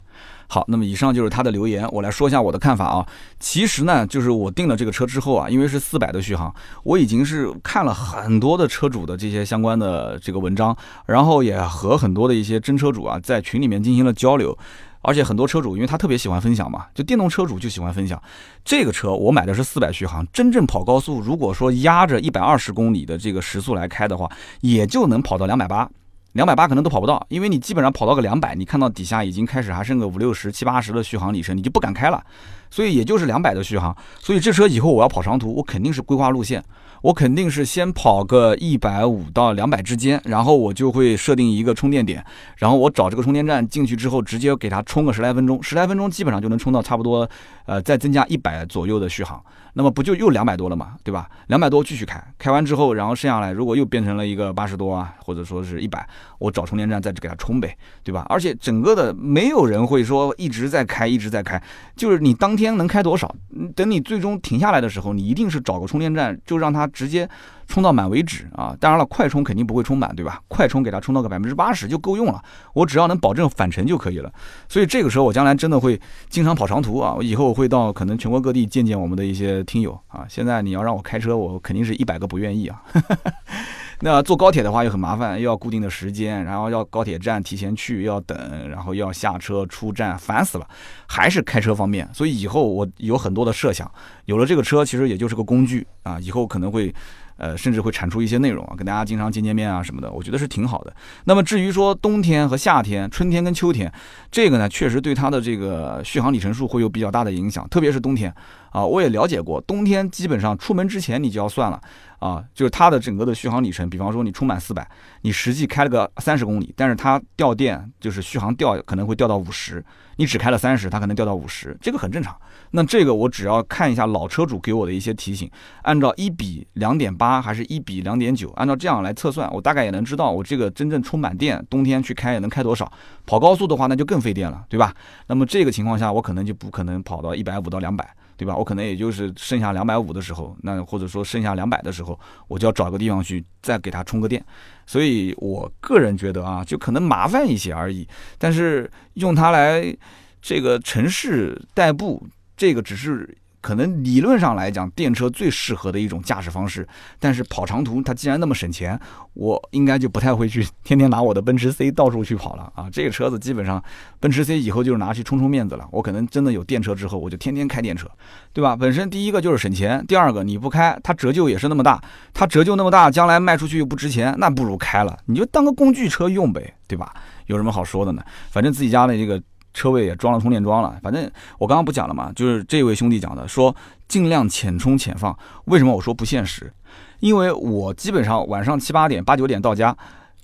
[0.49, 3.07] 好，那么以上就是他的留言，我来说一下我的看法啊。
[3.39, 6.53] 其实呢，就是我订了这个车之后啊，因为是四百的续航，
[6.83, 10.75] 我已经是看了很多的车主的这些相关的这个文章，
[11.05, 14.57] 然后也和很多的一些真车主啊在群里面进行了交流。
[15.03, 18.21] 而且很多车主，因为他特别喜欢分享嘛，就电动车主就喜欢分享。
[18.63, 24.29] 这个车我买的是四百续航，真正跑高速，如果说压着一百二十公里的这个时速来开的话，
[24.59, 25.89] 也就能跑到两百八，
[26.33, 32.23] 两百八可能都跑不到，因为你基本上跑到个两百，你看到底下已经开始还剩个五六十、七八十的续航里程，你就不敢开了。
[32.71, 33.95] 所以也就是两百的续航。
[34.19, 36.63] 所以这车以后我要跑长途，我肯定是规划路线。
[37.01, 42.23] 我肯定是先跑个一百五到两百之间，然后我就会设定一个充电点，
[42.57, 47.27] 然后我找这个充电站进去之后，直接给它充个十来分钟，十来分钟基本上就能充到差不多，
[47.65, 49.43] 呃，再增加一百左右的续航，
[49.73, 51.27] 那么不就又两百多了嘛，对吧？
[51.47, 56.07] 两百多继续开，开完之后，然后剩下来如果又变成了一个八十多啊，或者说是一百，
[56.37, 58.27] 我找充电站再给它充呗，对吧？
[58.29, 61.59] 而且整个的没有人会说一直在开，一直在开，
[61.95, 63.33] 就是你当天天能开多少，
[63.75, 66.87] 等你最终停下来的时候，你一定是找个充电站，就让它。
[66.91, 67.27] 直接
[67.67, 68.75] 充到满为止啊！
[68.79, 70.41] 当然了，快充肯定不会充满，对吧？
[70.47, 72.39] 快充给它充到个百分之八十就够用了，
[72.73, 74.31] 我只要能保证返程就可以了。
[74.67, 75.99] 所以这个时候我将来真的会
[76.29, 77.15] 经常跑长途啊！
[77.15, 80.25] 我以后会到可能全国各地见见我们的一些听友啊！
[80.29, 82.83] 现在你要让我开车，我肯定是一百个不愿意啊！
[84.01, 90.67] 那坐高铁的话又很麻烦，又要固定的时间，然后要高铁站提前去，要等，然后要下车出站，烦死了。
[91.07, 93.89] 还是开车方便，所以以后我有很多的设想。
[94.25, 96.93] 有了这个车，其实也就是个工具啊，以后可能会。
[97.37, 100.93] 呃，甚至会产出一些内容啊，跟大家经常见见面啊什么的，我觉得是挺好的。
[101.23, 103.91] 那么至于说冬天和夏天、春天跟秋天，
[104.29, 108.31] 这个呢，确实对它的这个续航里程数会有比较大的影响，特别是冬天
[108.71, 111.79] 啊，我也了解过，冬天基本上出门之前你就要算了
[112.19, 114.89] 啊，就是它的整个的续航里程，比方说你充满四百，
[115.21, 119.83] 你实际开了个三十公里，但是它掉电，就是续航掉可能会掉到五十。
[120.17, 122.35] 你只开了三十，它可能掉到五十，这个很正常。
[122.71, 125.49] 那这个我只要看一下老车主给我的一些提醒，
[125.81, 132.91] 按照一比两点八还是一比两点九，按照这样来测算，我大概也能知道我这个真正充满电，冬天去开也能开多少。
[133.25, 134.93] 跑高速的话，那就更费电了，对吧？
[135.27, 138.07] 那么这个情况下，我可能就不可能跑到一百五到两百。
[138.41, 138.57] 对吧？
[138.57, 144.43] 我可能也就是剩下两百五的时候，那或者说剩下两百的时候，我就要找个地方去再给它充个电。
[144.87, 148.07] 所以我个人觉得啊，就可能麻烦一些而已。
[148.39, 149.95] 但是用它来
[150.41, 152.25] 这个城市代步，
[152.57, 153.37] 这个只是。
[153.61, 156.87] 可能理论上来讲，电车最适合的一种驾驶方式。
[157.19, 158.99] 但是跑长途，它既然那么省钱，
[159.33, 162.89] 我应该就不太会去 天天拿我的奔驰 C 到处去跑了啊！
[162.91, 163.81] 这个车子基本上，
[164.19, 165.87] 奔驰 C 以后就是拿去充充面子了。
[165.91, 168.09] 我可能真的有电车之后，我就天天开电车，
[168.51, 168.75] 对吧？
[168.75, 172.01] 本身第一个就是省钱，第二个你不开，它折旧也是那么大，
[172.33, 177.13] 它折旧那么大，将来卖出去又不值钱，那不如开了，你就当个工具车用呗，对吧？
[177.45, 178.23] 有什么好说的呢？
[178.49, 179.41] 反正自己家的这个。
[179.73, 183.75] 车位也装了充电桩了，反正我刚刚不讲了嘛，就是这位兄弟讲的，说
[184.07, 185.37] 尽量浅充浅放。
[185.65, 186.71] 为什么我说不现实？
[187.19, 189.95] 因为我基本上晚上七八点、八九点到家，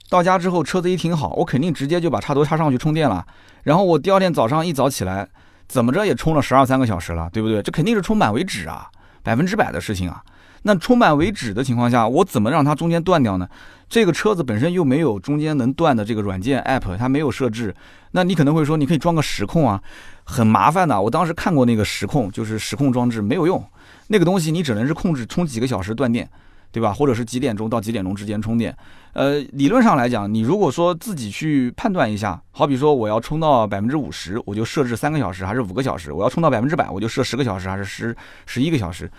[0.10, 3.26] 到家之后车子一停好，我肯定直接就把插头插上去充电了。
[3.64, 5.28] 然后我第二天早上一早起来，
[5.68, 7.62] 怎么着也充了十二三个小时了，对不对？
[7.62, 8.88] 这肯定是充满为止啊，
[9.24, 10.24] 百分之百的事情啊。
[10.68, 13.48] 那充满为止的情况下，我怎么让它中间断掉呢？
[13.88, 17.74] 这个车子本身又没有中间能断的这个软件 app，它没有设置。
[18.12, 19.82] 那你可能会说，你可以装个时控啊，
[20.26, 21.02] 很麻烦的。
[21.02, 23.64] 我当时看过那个时控，就是时控装置没有用，
[24.08, 26.30] 那个东西你只能是控制充几个小时断电，
[26.70, 26.92] 对吧？
[26.92, 28.76] 或者是几点钟到几点钟之间充电。
[29.14, 38.14] 呃，理论上来讲，你如果说自己去判断一下，好比说我要充到百分之五十，我就设置三个小时还是五个小时；我要充到百分之百，我就设十个小时还是十
[38.46, 39.10] 十一个小时。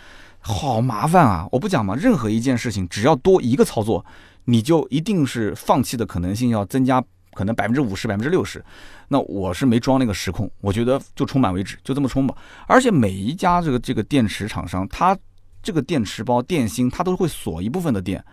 [0.48, 1.46] 好麻烦啊！
[1.52, 4.04] 我不讲嘛，任何一件事情只要多一个操作，
[4.46, 8.64] 你就一定是放弃的可能性要增加，可能百分之五十、百分之六十。
[9.08, 12.34] 那我是没装那个时控，我觉得就充满为止，就这么充吧。
[12.66, 15.14] 而且每一家这个这个电池厂商，它
[15.62, 18.24] 这个电池包电芯它都会锁一部分的电。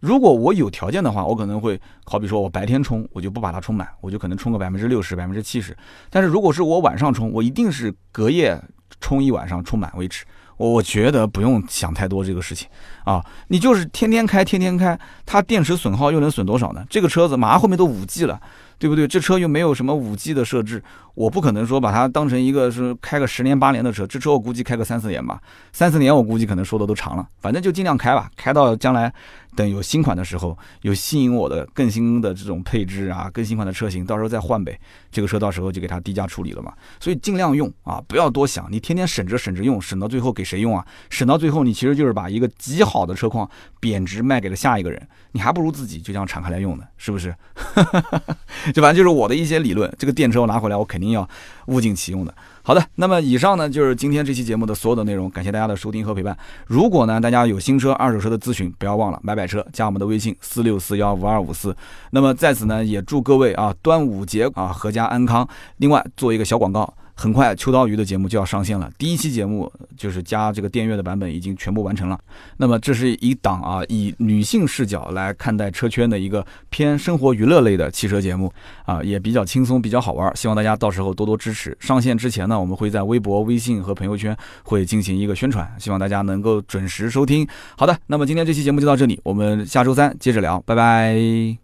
[0.00, 5.76] 如果我有条件的话，我可能会好比说我白天充，我就不把它充满，我就可能充个百分之六十、百分之七十。
[6.08, 8.58] 但是如果是我晚上充，我一定是隔夜
[8.98, 10.24] 充一晚上充满为止。
[10.68, 12.68] 我觉得不用想太多这个事情
[13.04, 16.84] 啊，你就是天天开，天天开，它电池损耗又能损多少呢？
[16.90, 18.38] 这个车子马上后面都五 G 了，
[18.78, 19.08] 对不对？
[19.08, 20.82] 这车又没有什么五 G 的设置，
[21.14, 25.40] 我不可能说把它当成一个是开个十年八年的车，这车我估计开个三四年吧，
[25.72, 29.10] 三四年我估计可能说的都长了，反正就尽量开吧，开到将来
[29.56, 34.78] 等有新款的时候，有吸引我的更新的这种配置啊，更新款的车型，到时候再换呗，
[35.10, 40.86] 这个车到时候就给它低价处理了嘛，所以尽量用啊，不要多想，你天天省着省着用，省到最后给谁用啊？
[41.10, 43.48] 省到最后你其实就是把一个极好的车况
[43.80, 47.34] 贬值卖给了下一个人，你还不如自己就这样敞开来用呢，是不是？
[48.72, 51.28] 就反正就是我的一些理论，这个电车我拿回来，我肯定要
[51.66, 52.34] 物尽其用的。
[52.70, 56.38] 好的，那么以上呢就是今天这期节目的所有的内容，感谢大家的收听和陪伴。
[56.68, 61.76] 如果呢大家有新车、二手车的咨询，不要忘了买买车加我们的微信四六四幺五二五四。
[62.12, 65.44] 那么在此呢也祝各位啊端午节啊阖家安康。
[65.78, 66.94] 另外做一个小广告。
[67.20, 68.90] 很快，秋刀鱼的节目就要上线了。
[68.96, 72.18] 第一期节目就是加这个电乐的版本，已经全部完成了。
[72.56, 78.50] 那么，这是一档啊，以女性视角来看待车圈的一个偏生活娱乐类的汽车节目
[78.86, 80.34] 啊，也比较轻松，比较好玩。
[80.34, 81.76] 希望大家到时候多多支持。
[81.78, 87.46] 上线之前呢，我们会在微博、微信和朋友圈会进行一个宣传，希望大家能够准时收听。
[87.76, 91.58] 好的，那么今天这期节目就到这里，我们下周三接着聊，拜拜。